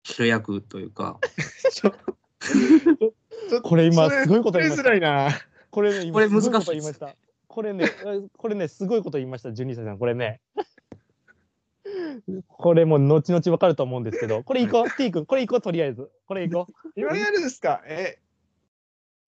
[0.02, 1.18] 主役というか、
[3.62, 5.30] これ今すごいこと言いましたそれづらいな。
[5.70, 7.16] これね、これ今すごい難しいですこと言いました。
[7.48, 9.98] これね、え これね、すごいこと言いました、12歳さん。
[9.98, 10.40] これね。
[12.48, 16.10] これもう後々わかると思うんですけど、これいこう、T 君、これいこう、とりあえず。
[16.26, 17.82] これいこ今やるんですか？
[17.86, 18.18] え、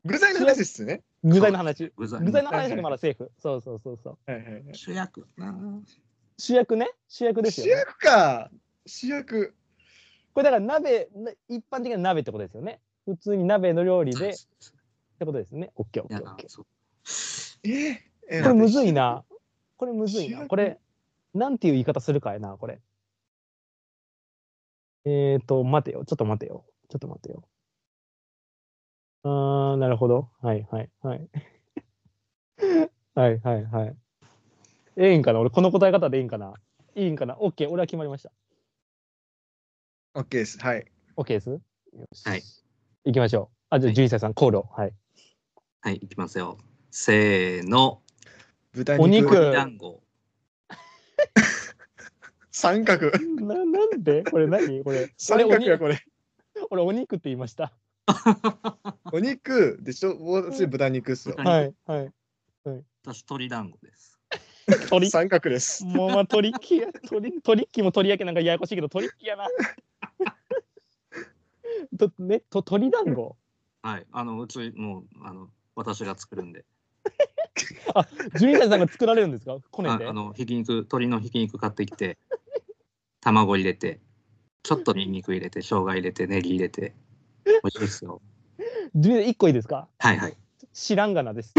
[0.05, 1.03] 具材の話ですね。
[1.25, 1.29] う。
[1.29, 1.93] 具材の話。
[1.97, 3.31] 具材の話がまだセーフ。
[3.39, 4.31] そうそうそうそう。
[4.31, 4.65] はいはいはい。
[4.73, 5.55] 主役な
[6.39, 6.91] 主役ね？
[7.09, 7.73] 主役ですよ、主ね。
[7.73, 8.51] 役か。
[8.87, 9.55] 主役。
[10.35, 12.81] これだから鍋、な一般的な鍋ってことですよね。
[13.05, 14.37] 普通に鍋の料理でっ
[15.19, 15.71] てことですね。
[15.75, 16.63] オッケーオッケーオッケー。
[17.65, 19.25] ええこれむずいな。
[19.77, 20.47] これむずいな。
[20.47, 20.79] これ、
[21.35, 22.81] なんていう言い方するかやな、これ。
[25.05, 26.05] えーと、待てよ。
[26.05, 26.65] ちょっと待てよ。
[26.89, 27.43] ちょっと待てよ。
[29.25, 30.31] あー、なるほど。
[30.41, 31.29] はいはいはい。
[33.15, 33.97] はい はいはい。
[34.97, 35.41] ええんかな？
[35.41, 36.55] 俺、この答え方でいいんかな？
[36.95, 38.33] いいんかな ?OK、俺は決まりました。
[40.15, 40.59] OK です。
[40.59, 40.85] はい。
[41.17, 41.49] OK です？
[41.51, 41.61] よ
[42.13, 42.29] し。
[42.29, 42.43] はい。
[43.05, 43.57] 行きましょう。
[43.71, 44.63] あ、じゃあ、はいジュイサイさん、コールを。
[44.65, 44.93] はい。
[45.81, 46.59] はい、いきますよ。
[46.91, 48.03] せーの。
[48.73, 49.53] 豚お肉肉。
[49.53, 50.03] 団子。
[52.51, 53.11] 三角。
[53.41, 54.23] ななんで？
[54.25, 54.85] これ何？
[54.85, 55.11] これ。
[55.17, 55.99] 三角やこれ。
[56.71, 57.73] 俺、お肉って言いました。
[59.13, 60.17] お肉でしょ？
[60.21, 61.37] 私豚肉っすよ。
[61.37, 62.05] 豚肉はい
[62.67, 62.85] はい。
[63.05, 64.19] 私、鶏団子です。
[64.91, 65.11] 鳥？
[65.11, 65.85] 三角です。
[65.85, 69.47] もうまあトリッキーや、トリトリッキーも鳥やけなんかややこしいけど、トリッキーやな。
[71.99, 73.37] とね、と鳥団子？
[73.83, 76.65] はい、あの、うち、もう、あの、私が作るんで。
[78.39, 79.59] ジュニアさんが作られるんですか？
[79.71, 80.05] こねて。
[80.05, 82.19] ああの、ひき肉、鶏のひき肉買ってきて、
[83.21, 84.01] 卵入れて、
[84.63, 86.95] ちょっとニンニク入れて、生姜入れて、ネギ入れて、
[87.45, 88.23] 美味しいですよ。
[88.95, 89.89] ジュニア一個いいですか？
[89.99, 90.37] はいはい。
[90.73, 91.53] 知らんがなです。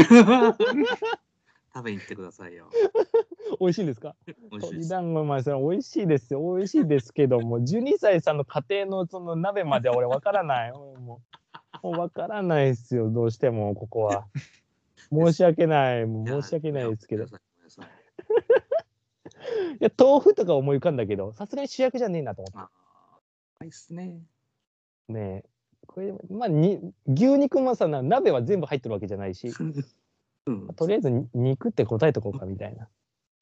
[1.76, 2.70] 食べに行ってくださいよ。
[3.60, 4.16] 美味しいんですか？
[4.52, 4.90] 美味しいです。
[4.90, 6.56] 鳥団子、まあ、それ美味しいですよ。
[6.56, 10.72] 美味しいですけども、 12歳さんの家庭のその鍋までは俺わからない。
[10.72, 11.22] 俺も
[11.84, 13.10] う、わからないですよ。
[13.12, 14.28] どうしても、ここは。
[15.12, 16.06] 申し訳ない。
[16.06, 17.26] もう申し訳ないですけど。
[17.26, 17.28] い
[19.80, 22.58] や、豆腐とか思い浮かんだけど、さすがに主役じゃねえなと思って。
[22.60, 24.22] あーいいっすね。
[25.10, 25.50] ねえ。
[25.88, 29.50] これ、まあ、に牛肉もさ、な鍋は全部入ってるわけじゃないし、
[30.48, 30.68] うん。
[30.76, 32.88] とりあえずに肉って答えとこうかみたいな。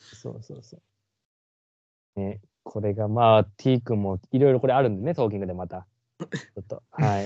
[0.01, 2.19] そうそうそう。
[2.19, 5.87] ねこれがまあ、T 君もいろいろこれあるんでね、トーキングでまた。
[6.21, 7.25] ちょっと、はい。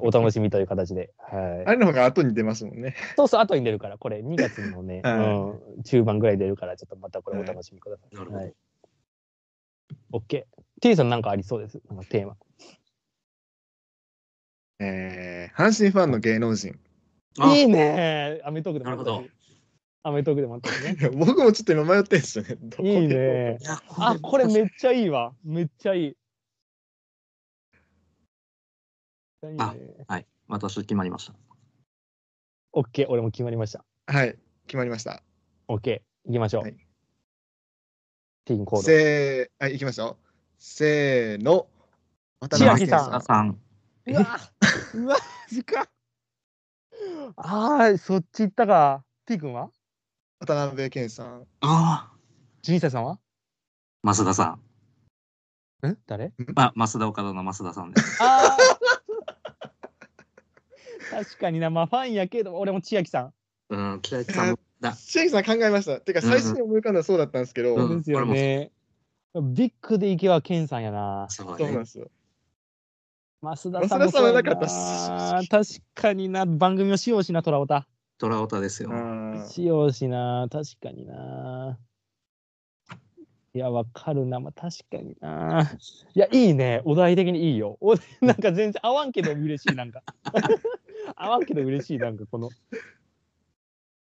[0.00, 1.12] お楽しみという形で。
[1.18, 1.66] はい。
[1.66, 2.96] あれの方が後に出ますもんね。
[3.16, 8.14] そうそう、後に出るから、これ2月のね、 はうん、中盤ぐらい出るから、ちょっとまたこれお楽しみください。
[8.14, 8.54] なるほどはい。
[10.12, 10.44] OK。
[10.80, 11.80] T さんなんかありそうです？
[11.88, 12.36] なんかテーマ。
[14.80, 16.78] えー、阪神ファンの芸能人。
[17.40, 19.30] あいいねアメトークでもなるほし。
[20.02, 21.10] アメトークでもあったしね。
[21.10, 22.56] 僕もちょっと今迷ってんですよね。
[22.60, 23.58] どこでいいね
[23.98, 25.32] あ、これめっちゃいいわ。
[25.44, 26.16] めっちゃいい。
[29.58, 29.74] あ
[30.06, 30.26] はい。
[30.48, 31.34] 私決まりました。
[32.72, 33.84] オッケー、俺も決まりました。
[34.06, 35.22] はい、決まりました。
[35.68, 36.62] オッケー、行きましょう。
[36.62, 36.88] はい
[38.48, 38.82] ティーンコード。
[38.82, 40.26] せー、はい、行きましょう。
[40.58, 41.66] せーの。
[42.40, 43.60] 渡千秋さんあさん。
[44.06, 44.38] うわ、
[44.94, 45.16] うわ、
[45.50, 45.86] 時間。
[47.36, 49.04] ああ、そっち行ったか。
[49.26, 49.70] T 君は？
[50.40, 51.46] 渡辺健さん。
[51.60, 52.12] ああ。
[52.62, 53.18] ?12 歳さんは？
[54.04, 54.58] 増田さ
[55.82, 55.86] ん。
[55.86, 56.32] ん誰？
[56.54, 58.22] あ、増田岡田の増田さんです。
[58.22, 58.56] ああ
[61.10, 63.34] 確かにな、まあファンやけど、俺も千秋さん。
[63.70, 64.92] うん、北木さんもだ。
[64.92, 66.00] 千秋さん考えました。
[66.00, 68.70] てか、最初に思い浮かんだそうだったんですけど、うんですよね。
[69.34, 71.26] ビッグで行けばケンさんやな。
[71.30, 71.86] そうねそうなんで。
[71.86, 72.10] すよ。
[73.42, 77.88] 増田さんも増田さんはなかそうやな確かにな、番組を使用しな、トラオタ。
[78.18, 78.90] トラオタですよ。
[78.92, 78.94] あ
[79.48, 81.78] 使用しな、確かにな。
[83.54, 85.72] いや、わかるな、まあ、確かにな。
[86.14, 87.78] いや、いいね、お題的にいいよ。
[87.80, 90.02] お なんか全然合わんけど嬉しい、なんか。
[91.16, 92.50] 合わんけど嬉しい、なんかこの。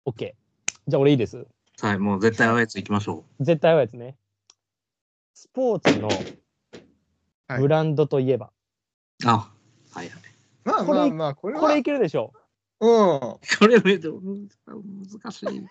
[0.07, 0.35] OK。
[0.87, 1.47] じゃあ俺いいです？
[1.81, 4.17] はい、もう絶対合うやつ行きましょ絶対合うやつね。
[5.35, 6.09] スポーツの
[7.49, 8.53] はいブランドといえば。
[9.25, 9.29] う。
[9.29, 9.53] あ、
[9.93, 10.23] はいはい。
[10.65, 11.61] まあこれまあまあ、これは。
[11.61, 12.44] これいけるでしょうん。
[12.85, 15.67] これめっちゃ難しい。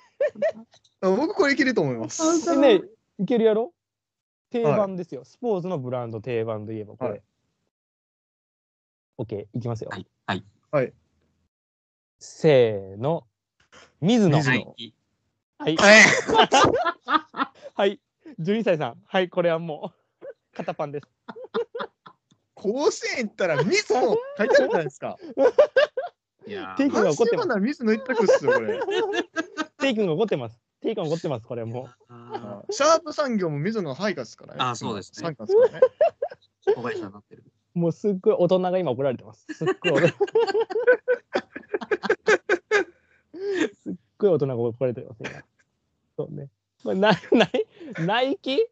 [1.02, 2.24] 僕これいけると思います。
[2.54, 2.58] う。
[2.60, 2.82] ね、
[3.20, 3.74] いけるやろ？
[4.50, 7.10] 定番ですよ、スポーツのブランド定番といえばこれ。
[7.12, 7.24] はい
[9.20, 9.90] OK、いきますよ。
[9.92, 10.08] はい。
[10.26, 10.44] はい。
[10.72, 10.94] はい。
[12.18, 13.28] せーの。
[14.02, 14.38] 水野。
[14.40, 14.94] 水野はい。
[15.60, 15.78] はい。
[15.78, 16.02] はい。
[17.76, 18.00] はい。
[18.40, 19.02] 12歳さん。
[19.06, 21.08] はい、これはもう、肩パンです。
[22.56, 25.18] 甲子園行ったら水野書いてあるじゃないですか？
[26.46, 27.60] いやテイクが阪怒ってます。
[27.60, 28.80] 水野一択っすよ、これ。
[29.80, 30.60] テイ君が怒ってます。
[30.82, 34.60] テイ君が怒ってます、これもあシャープ産業も水野の配下ですからね。
[34.62, 35.88] あそうですね参加ですからね。
[36.68, 37.44] ー子会社になってる。
[37.76, 37.80] う。
[37.80, 39.46] もうすっごい大人が今怒られてます。
[39.54, 40.16] すっごい大人。
[43.84, 45.32] すっごい大人が怒られてます、今。
[46.18, 46.50] そうね。
[46.84, 47.50] これナイナイ
[48.06, 48.68] ナイキ？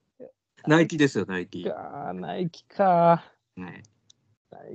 [0.67, 1.63] ナイキですよ、ナイキ。
[1.65, 3.23] ナイキか。
[3.57, 3.61] い。
[3.61, 3.83] ナイ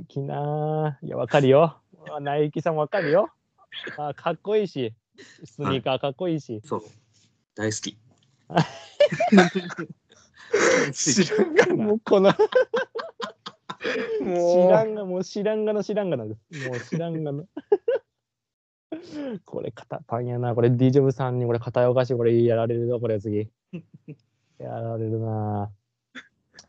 [0.07, 1.07] キなぁ。
[1.07, 1.77] いや、わかるよ。
[2.13, 3.31] あナイキさんわかるよ。
[3.99, 4.95] あかっこいいし、
[5.45, 6.61] スニーカーかっこいいし。
[6.65, 6.83] そう。
[7.55, 7.97] 大好き。
[10.93, 11.75] 知らんがな。
[11.75, 12.39] もうこの、知
[14.23, 16.69] もうらんが、もう知らんがの知らんがなんです。
[16.69, 17.45] もう知らんがの。
[19.45, 20.55] これ、肩パンやな。
[20.55, 22.15] これ、ディジョブさんにこれ、片おかしい。
[22.17, 23.51] これ、やられるぞ、これ、次。
[24.59, 25.71] やられるな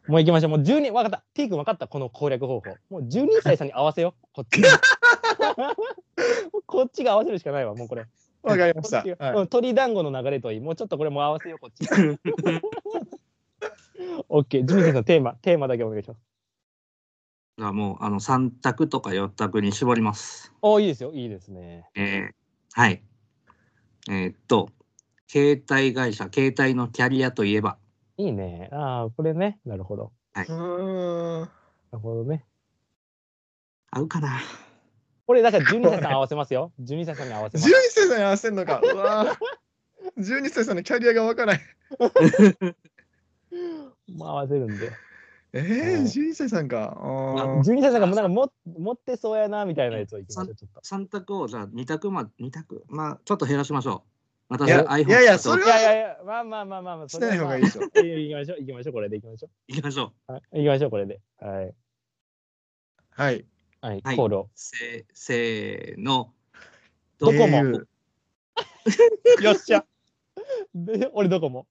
[0.07, 0.49] もう行きましょう。
[0.51, 1.23] もう12、わかった。
[1.33, 1.87] T 君わかった？
[1.87, 2.75] この攻略方法。
[2.89, 4.27] もう12歳さんに合わせよう。
[4.33, 4.63] こっちに。
[6.65, 8.05] こっちが合わせるしかないわ、もうこれ。
[8.43, 8.99] わかりました。
[8.99, 10.59] はいうん鳥団子の流れといい。
[10.59, 11.87] もうちょっとこれもう合わせよう、こっち。
[14.29, 14.65] OK。
[14.65, 16.21] ジミーさんのテーマ、テーマだけお願いします。
[17.59, 20.53] あもう、あの、3択とか4択に絞ります。
[20.61, 21.11] おいいですよ。
[21.13, 21.89] いいですね。
[21.95, 22.33] えー
[22.73, 23.01] はい。
[24.09, 24.69] えーっと、
[25.27, 27.77] 携帯会社、携帯のキャリアといえば、
[28.17, 28.69] いいね。
[28.71, 29.59] ああ、これね。
[29.65, 30.11] なるほど。
[30.35, 31.41] うーん。
[31.41, 31.49] な
[31.93, 32.45] るほどね。
[33.89, 34.39] 合うかな
[35.27, 36.71] これ、だから12歳さん合わせますよ。
[36.81, 37.73] 12歳さんに合わせ12ます。
[37.91, 38.79] 歳さんに合わせるのか。
[38.81, 41.61] うわー12歳さんのキャリアがわからない。
[44.07, 44.89] もう合わせるんで。
[45.51, 46.97] えー、うん12歳さんか。
[46.97, 50.55] あー12歳さんがもうなんかも持ってそうやな、みたいなやつをいきましょう。
[50.55, 50.79] ちょっと。
[50.79, 54.09] 3択を、じゃあ2択ま、2択、まあ、ちょっと減らしましょう。
[54.49, 57.83] 私いやいやいやそれはいやいやいや、まあまあまあまあまあ、しない方がいいでしょ。
[57.99, 58.59] いきましょう。
[58.61, 58.93] 行きましょう。
[58.93, 60.31] これで行きましょ行きましょう。
[60.31, 60.31] う。
[60.31, 60.91] はい、行きましょう。
[60.91, 61.19] これで。
[61.41, 61.73] はい。
[63.09, 63.45] はい。
[63.81, 64.01] はい。
[64.03, 64.49] はいコールを。
[64.55, 66.33] せせーの。
[67.19, 67.57] どこも
[69.41, 69.85] よっしゃ。
[70.73, 71.67] で、俺どこも。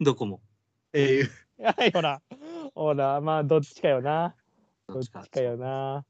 [0.00, 0.40] どこも。
[0.92, 2.20] au はい、ほら。
[2.74, 4.34] ほら、まあ、どっちかよな。
[4.88, 6.04] どっちかかよな。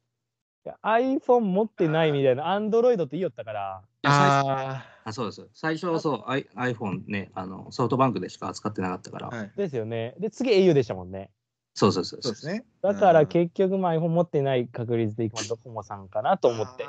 [0.82, 3.82] iPhone 持ってないみたいな、Android って言いよったから。
[4.02, 5.48] ああそうです。
[5.52, 9.28] 最初はそう、iPhone ね、あの、ソフトバンクでしか扱ってなかったから。
[9.32, 9.36] あ。
[9.36, 9.52] はい。
[9.56, 10.14] ですよね。
[10.18, 11.30] で、次 au でしたもんね。
[11.76, 12.64] そうそうそうそうですね。
[12.80, 16.86] だからうん結局、まあ iPhone 持ってない確率でいくのはドコモさんかなと思って。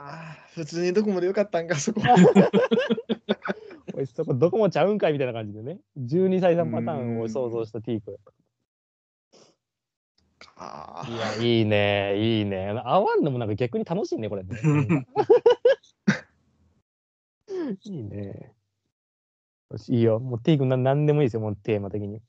[0.55, 1.99] 普通にどこまでよかったんか、そこ。
[3.93, 5.81] おいそこドコモちゃうんかいみたいな感じでね。
[5.97, 8.15] 12歳さんパターンを想像した T 君。
[10.55, 12.69] あいや、いいね、いいね。
[12.85, 14.55] 合わんのもなんか逆に楽しいね、これね。
[17.83, 18.53] いいね。
[19.69, 20.21] よし、いいよ。
[20.21, 22.21] もう T 君な何でもいいですよ、もうテーマ的に。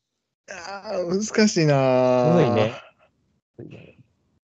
[0.51, 2.73] あー、難しいなむずいね。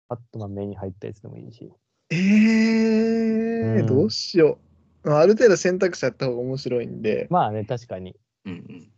[0.09, 1.71] パッとまあ目に入ったやつでもいいし。
[2.09, 4.59] えうんー、どうしよ
[5.03, 5.09] う。
[5.09, 7.27] まあある程度選択肢あった方が面白いんで。
[7.29, 8.15] まあね、確かに。
[8.45, 8.91] うんうん。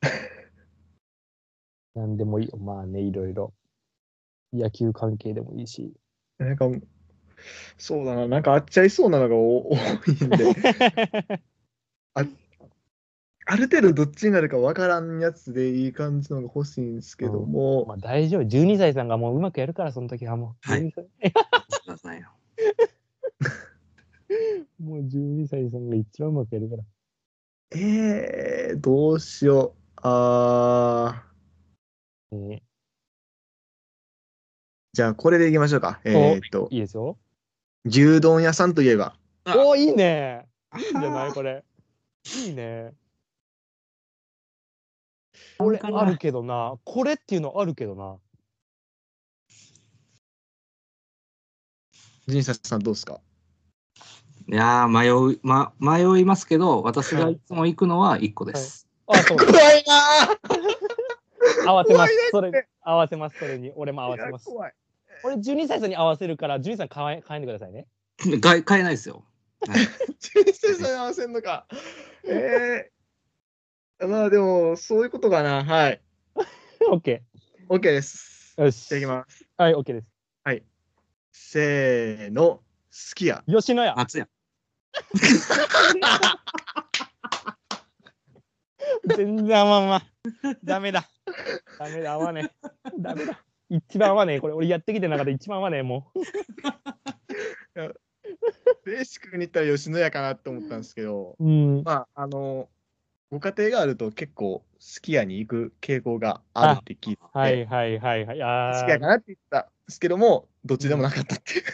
[1.94, 2.56] 何でもいいよ。
[2.58, 3.54] まあね、いろいろ。
[4.52, 5.92] 野球関係でもいいし。
[6.38, 6.70] なんか、
[7.76, 9.78] そうだな、なんかあっちゃいそうなのがお多い
[10.24, 10.44] んで、
[12.14, 12.24] あ
[13.50, 18.42] ある程度どっちになるかわからんやつでいい感じのが欲しいんですけども、まあ大丈夫。
[18.42, 20.70] 12歳さんがもううまくやるから、その時はもう。
[20.70, 21.06] はい12歳
[21.70, 22.28] してくださいよ。
[24.78, 26.84] もう12歳さんが一番うまくやるから。
[27.74, 30.00] えー、どうしよう。
[30.02, 32.62] あー、えー
[34.94, 36.00] じゃあこれでいきましょうか。
[36.04, 37.18] えーっと、いいですよ。
[37.84, 40.46] 牛丼屋さんといえば、あおーいいね。
[40.76, 41.32] いいんじゃない？
[41.32, 41.64] これ。
[42.44, 42.92] いいね。
[45.58, 46.78] これあるけどな。
[46.84, 48.16] これっていうのあるけどな。
[52.28, 53.20] ジンサさんどうですか？
[54.50, 58.88] いやー迷い、ま、迷いますけど、私がいつも行くのは1個です。
[59.06, 59.38] あ、そう。
[59.38, 60.36] 怖いな
[61.66, 62.12] 合わせます。
[62.30, 63.38] それに合わせます。
[63.38, 63.72] それに。
[63.74, 64.46] 俺も合わせます。
[64.46, 64.72] 怖い。
[65.24, 67.86] 俺12歳さんに合わせるから、12歳さん買え買えんでくださいね。
[68.40, 69.24] 買えないですよ。
[69.66, 69.80] はい
[70.20, 71.66] ジンサさんに合わせんのか。
[72.24, 72.97] えー、
[74.00, 75.64] まあでも、そういうことかな。
[75.64, 76.00] はい。
[76.90, 77.22] オッケ
[77.68, 78.54] OK です。
[78.56, 78.64] ー。
[78.64, 78.88] よし。
[78.88, 79.44] じゃあいきます。
[79.56, 80.18] はい、オッケーです。
[81.50, 83.42] せーの、すき家。
[83.46, 83.94] 吉野家。
[83.94, 84.28] 松屋。
[89.16, 90.02] 全然合わんわ。
[90.62, 91.08] ダメだ。
[91.78, 92.50] ダメだ、合わねえ。
[92.98, 93.42] ダメだ。
[93.70, 94.40] 一番合わねえ。
[94.40, 96.20] これ、俺やってきてなかった一番合わねえ、もう。
[98.84, 101.82] ベーシックに言ったら吉野家かなと思ったんですけど、うん。
[101.82, 102.68] まあ、あの、
[103.30, 108.42] ご家庭があると結構、すき家に行く傾向があるって聞いて、はいはいはいはい。
[108.42, 111.64] あすき家かなって言ったんですけども、どっちでもなかったっていう。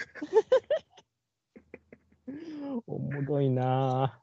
[2.87, 4.21] おもろいな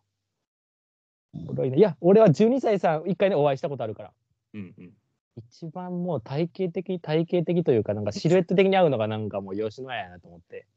[1.34, 1.38] ぁ。
[1.40, 1.78] おもろいな。
[1.78, 4.12] いや、俺は12歳さん、一回ね、お会いしたことあるから。
[4.56, 4.92] うんうん。
[5.38, 10.68] 一番もう体型的、体型的というか、なんかシルエット的に合うのがなんかもう吉野家やなと思って。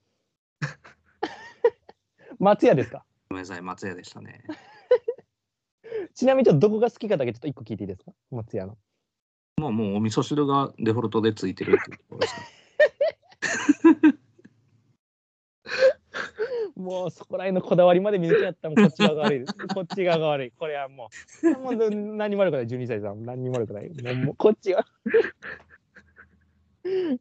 [2.38, 3.04] 松屋ですか？
[3.30, 4.42] ごめんなさい、松屋でしたね。
[6.14, 8.12] ちなみにちょっとどこが好きかだけちょっと一個聞いていいですか？
[8.30, 8.76] 松屋の。
[9.58, 12.46] もうもうお味噌汁がデフォルトでついてるっていうところですね。
[16.76, 19.54] もうそこら辺のこだわりまで見抜きやったらもうこっち側が悪いです。
[19.74, 20.50] こっち側が悪い。
[20.50, 21.08] これはも
[21.42, 21.48] う。
[21.60, 23.24] もう何にも悪くない、12歳さん。
[23.24, 23.88] 何にも悪くない。
[23.90, 24.84] もうもうこっちが。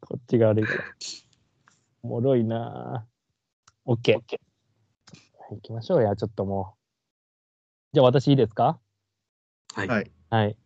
[0.02, 0.84] こっちが悪いから。
[2.04, 3.92] おもろいなぁ。
[3.94, 4.14] OK。
[4.16, 4.26] はい
[5.52, 6.83] 行きましょうや、ちょっともう。
[7.94, 8.80] じゃあ私いいですか？
[9.76, 9.88] はい。
[9.88, 10.12] はい。
[10.32, 10.58] はい。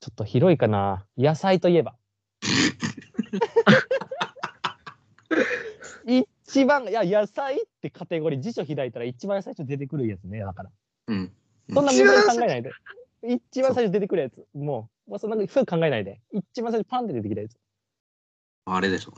[0.00, 1.04] ちょっと広いかな。
[1.18, 1.94] 野菜といえば。
[6.06, 6.26] 一
[6.64, 10.70] 番、いや、野菜ってカテゴリー、辞書開いたら一番最初出てくるやつね、だから。
[11.08, 11.30] うん。
[11.74, 12.70] そんな無駄に考えないで。
[13.22, 14.46] 一番最初出てくるやつ。
[14.54, 16.22] もう、もうそんなふう考えないで。
[16.32, 17.58] 一番最初パンって出てきたやつ。
[18.64, 19.12] あれでしょ。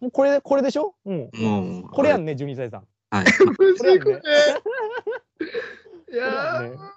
[0.00, 0.94] もうこれ、これでしょ？
[1.04, 1.28] うん。
[1.34, 1.82] もう、ん。
[1.82, 2.88] これやんね、12歳さん。
[3.10, 3.26] はい。
[3.26, 3.30] こ
[3.84, 4.22] れやんね。
[6.12, 6.94] いやーこれは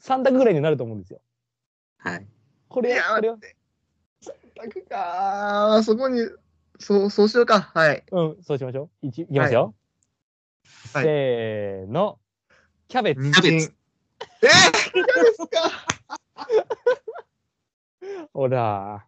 [0.00, 1.20] 3択ぐらいになると思うんですよ。
[1.98, 2.26] はい。
[2.68, 3.38] これこれよ。
[4.56, 6.20] たくかーそこに、
[6.78, 7.70] そう、そうしようか。
[7.74, 8.04] はい。
[8.10, 9.06] うん、そうしましょう。
[9.06, 9.64] いきいきますよ。
[9.64, 9.74] はい
[10.92, 12.18] せーの。
[12.88, 13.20] キャベツ。
[13.20, 13.74] 人キャベツ参。
[14.42, 15.70] えー、キャベツか。
[18.32, 19.06] ほら。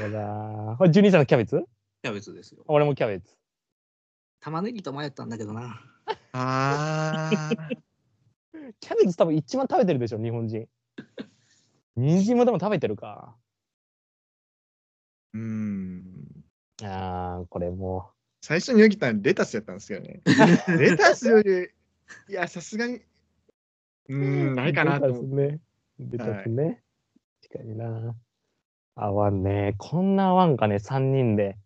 [0.00, 0.76] ほら。
[0.78, 1.62] これ12歳のキャベツ？
[2.02, 2.64] キャベツですよ。
[2.66, 3.36] 俺もキャベツ。
[4.40, 5.80] 玉ねぎと迷ったんだけどな。
[6.32, 7.38] あー。
[8.80, 10.66] キャベツ多分一番食べてるでしょ、日本人。
[11.96, 13.36] 人参もでも食べてるか。
[15.34, 16.44] うーん。
[16.82, 20.20] あー、これも最初によぎったのレタスやったんですよね。
[20.78, 21.68] レタスより、
[22.28, 24.18] いや、さすがに、うーう。
[24.52, 25.26] ん、ないかなと思って。
[25.26, 25.60] ね。
[25.98, 26.82] レタスね。
[27.42, 28.14] 確かにな。
[28.94, 29.74] 合わんね。
[29.78, 31.58] こんな合わんかね、3人で。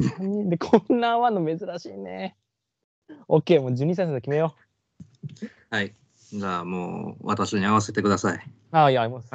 [0.00, 2.36] 3人でこんな合わんの珍しいね。
[3.28, 4.54] OK、もう12歳で決めよ
[5.70, 5.94] はい。
[6.30, 8.36] じゃあもう、私に合わせてください。
[8.36, 8.40] う。
[8.72, 9.30] あー、いや、合います。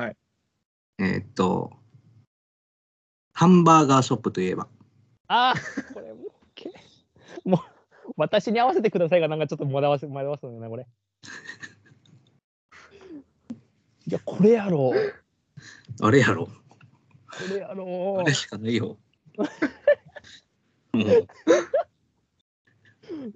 [1.00, 1.72] えーっと、
[3.34, 4.68] ハンバーガーショップといえば。
[5.28, 6.72] あー、これもう OK。
[7.46, 7.64] も
[8.08, 10.88] う、私に合わせてくださいが、なんかちょっと惑わせ、惑わすのよな、これ。
[14.08, 15.14] いや、これやろう。
[16.04, 16.46] あれやろ。
[16.46, 16.52] こ
[17.48, 18.98] れやろあれしかないよ。
[20.94, 21.28] もうう。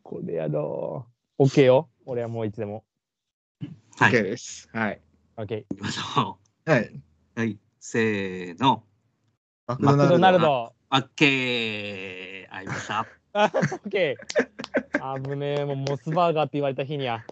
[0.03, 1.05] これやろ
[1.37, 1.43] う。
[1.43, 1.89] OK よ。
[2.05, 2.83] 俺はもういつでも。
[3.97, 4.23] は OK い。
[4.23, 4.69] です。
[4.73, 5.01] はい。
[5.37, 5.65] OK。
[5.69, 6.83] 行きましょはい。
[6.83, 7.01] う。
[7.35, 7.57] はい。
[7.79, 8.83] せーの。
[9.67, 10.45] マクドナルド。
[10.45, 10.73] ド。
[10.91, 12.55] オッケー。
[12.55, 13.07] 合いました。
[13.33, 14.15] あ、OK。
[14.99, 17.23] あぶねえ、もうモスバーガーって言われた日には。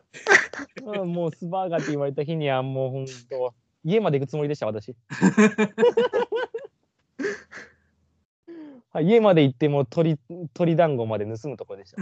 [0.85, 4.95] うんモスバーガーって言われた日には、もうほんと、家まで行くつもりでした、私。
[8.99, 10.17] はい家まで行っても鳥
[10.53, 12.01] 鳥団子まで盗むとこでした。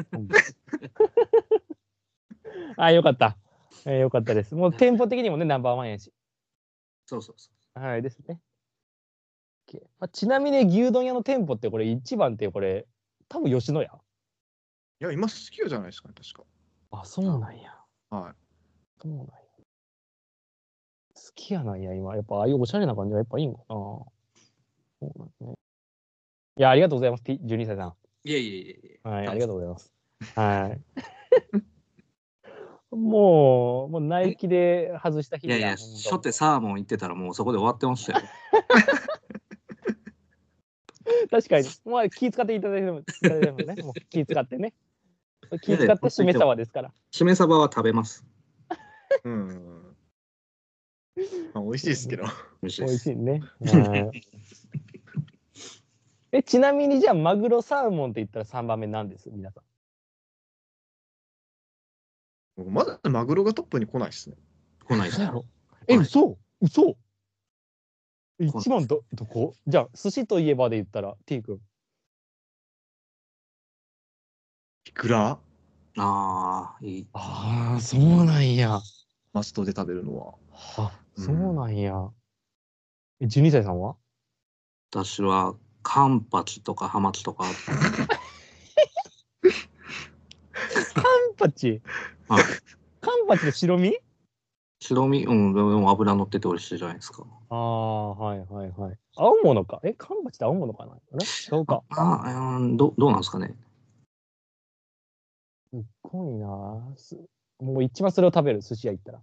[2.75, 3.37] あ、よかった。
[3.85, 4.55] えーよかったです。
[4.55, 6.11] もう店舗的にもね、ナンバーワンやし。
[7.05, 8.41] そうそうそはいですね。
[9.99, 12.87] まあ、ちなみに牛丼屋の店舗ってこれ一番ってこれ
[13.27, 13.89] 多分吉野家？
[14.99, 16.47] いや、今、好きよじゃないですかね、確
[16.91, 17.71] あ、そうなんや。
[18.09, 18.17] か。
[18.17, 18.33] はい。
[19.01, 19.25] そうなんや。
[21.13, 22.15] 好きやなんや、今。
[22.15, 23.65] やっぱああいうおしゃれな感じがやっぱいいんかな。
[23.75, 24.07] そ
[25.01, 25.55] うなんね。
[26.57, 27.23] いや、ありがとうございます。
[27.23, 27.89] T- 12歳さん。
[27.89, 27.93] う。
[28.23, 29.07] いえいえいえ。
[29.07, 29.93] はい、ありがとうございます。
[30.35, 30.81] はい。
[32.95, 38.21] もう、もうナイキで外した日いやいや、初手サーモン行ってたらもうそこで終わってましたよ。
[41.29, 41.67] 確かに。
[41.85, 43.75] まあ、気使っていただいても、てもね。
[43.83, 44.73] もう気使ってね。
[45.61, 46.91] 気使ってしめ鯖ですから。
[47.11, 48.25] しめ鯖は食べます。
[49.23, 49.95] うん。
[51.53, 52.23] まあ、美味しいですけど。
[52.63, 52.83] 美。
[52.83, 53.43] 味しいね。
[56.31, 59.29] はいえ、ちなみにじゃあ、マグロサーモンって言ったら3番目なんです？
[59.31, 59.63] 皆さん。
[62.57, 64.35] 僕まだマグロがトップに来ないですね。
[64.85, 65.45] 来ないですやろ？
[65.87, 66.37] え、はい嘘？
[66.61, 66.97] 嘘？
[68.39, 69.53] 一番ど、どこ？
[69.67, 71.59] じゃあ、寿司といえばで言ったら、T 君。
[74.85, 75.39] いくらあ
[75.97, 77.07] あ、いい。
[77.13, 78.79] ああ、そうなんや。
[79.33, 80.33] マストで食べるのは。
[80.77, 82.11] あ、そうなんや。
[83.21, 83.95] え、12歳さんは？
[84.91, 87.45] 私はカンパチとかハマチとか、
[90.93, 91.05] カン
[91.37, 91.81] パチ。
[92.27, 92.43] はい
[92.99, 93.97] カンパチの白身？
[94.79, 97.23] 白身、うん、でも油乗ってて美味しいじゃないですか。
[97.49, 98.97] ああ、はいはいはい。
[99.15, 99.79] 青物か？
[99.83, 100.91] え、カンパチって青物かな？
[100.93, 101.25] あれ？
[101.25, 101.83] 違うか。
[101.89, 103.55] ああ、うんどどうなんですかね？
[105.69, 107.17] すっごいなす
[107.59, 109.21] もう一番それを食べる、寿司屋行ったら。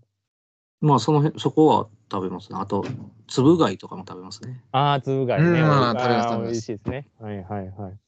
[0.81, 2.59] まあ、その辺、そこは食べますね。
[2.61, 2.85] あと、
[3.27, 4.63] つぶ貝とかも食べますね。
[4.73, 5.49] ああ、つぶ貝ね。
[5.63, 7.09] うんあー食べます食べます美味しいですね。
[7.21, 7.99] はいはいはい。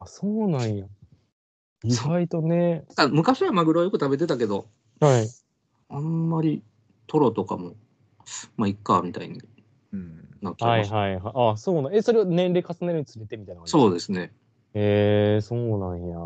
[0.00, 0.86] あ、そうなんや。
[1.84, 2.84] 意外とね。
[2.96, 4.66] あ昔はマグロよく食べてたけど、
[5.00, 5.28] はい。
[5.90, 6.62] あんまり
[7.06, 7.74] トロとかも、
[8.56, 9.40] まあ、いっか、みたいに
[9.92, 10.28] うん。
[10.40, 10.88] なっちゃはい。
[10.88, 11.32] はいはい。
[11.52, 11.94] あ、そうなん。
[11.94, 13.72] え、それを年齢重ねるにつれてみたいな感じ？
[13.72, 14.32] そうですね。
[14.74, 16.16] えー、そうなんや。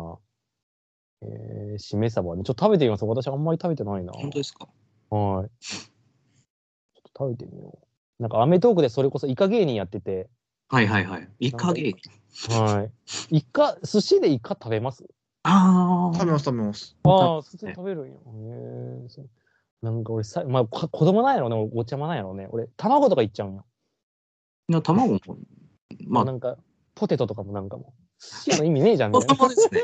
[1.23, 2.43] えー、しめ鯖ね。
[2.43, 3.03] ちょっと食べてみます。
[3.05, 4.13] 私あんまり食べてないな。
[4.13, 4.67] 本当ですか？
[5.09, 5.49] はい。
[5.59, 7.77] ちょっと食べてみよ
[8.19, 8.21] う。
[8.21, 10.29] なんか、アメトークでそれこそイカ芸人やってて、
[10.69, 11.29] はいはいはい。
[11.39, 12.09] イカゲーキ。
[12.51, 13.37] はい。
[13.37, 15.05] イカ、寿司でイカ食べます？
[15.43, 16.17] ああ。
[16.17, 16.97] 食べます、食べます。
[17.03, 18.15] ああ、寿司で食べるんや。
[18.15, 18.17] へ
[19.05, 19.29] えそう
[19.81, 22.47] なんか俺さ、まあ、こ子供なんやろね、俺お茶まなんやろね。
[22.51, 23.63] 俺、卵とかいっちゃうんや。
[24.69, 25.19] いや、卵も、
[26.07, 26.57] まあ、なんか、
[26.95, 29.35] ポテトとかもなんかもう、寿司の意味ねえじゃんみ子。
[29.35, 29.83] 供ですね。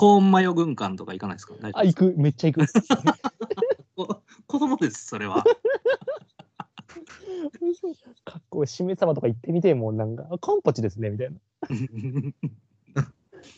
[0.00, 1.52] コーンマヨ軍艦とか行かないですか？
[1.74, 2.72] あ、行く、めっちゃ行く。
[3.94, 5.44] こ子供です、それは。
[8.24, 11.38] かっこいい、しめ鯖とか行ってみて、もうなんか、あカンパチですね、みたいな。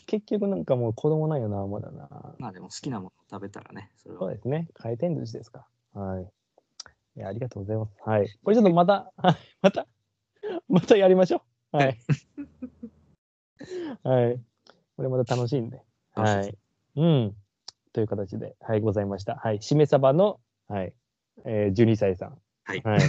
[0.05, 2.35] 結局なんかもう子供なんよな、まだな。
[2.39, 4.19] まあでも好きなもの食べたらね、それは。
[4.19, 4.67] そうですね。
[4.73, 5.65] 回転寿司ですか。
[5.93, 6.29] はい。
[7.15, 7.93] いや、ありがとうございます。
[8.05, 8.27] はい。
[8.43, 9.87] これちょっとまた、はいまた、
[10.67, 11.41] またやりましょ
[11.71, 11.77] う。
[11.77, 11.97] はい。
[14.03, 14.41] はい。
[14.97, 15.81] これまた楽しいんで。
[16.13, 16.57] はい。
[16.95, 17.35] うん。
[17.93, 19.35] という形で、はい、ございました。
[19.35, 19.61] はい。
[19.61, 20.93] しめ鯖の、はい、
[21.45, 22.37] えー、12歳さん。
[22.65, 22.99] はいはい。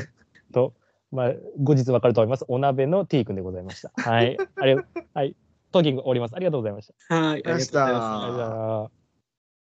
[0.52, 0.74] と、
[1.12, 2.44] まあ、後日わかると思います。
[2.48, 3.92] お鍋の T 君でございました。
[3.96, 4.36] はい。
[4.56, 5.36] ありがとう、はい。
[5.72, 6.34] トーキング終わります。
[6.34, 7.14] ありがとうございました。
[7.14, 8.04] はい、ありがとうございます。
[8.06, 9.03] あありがとうございました。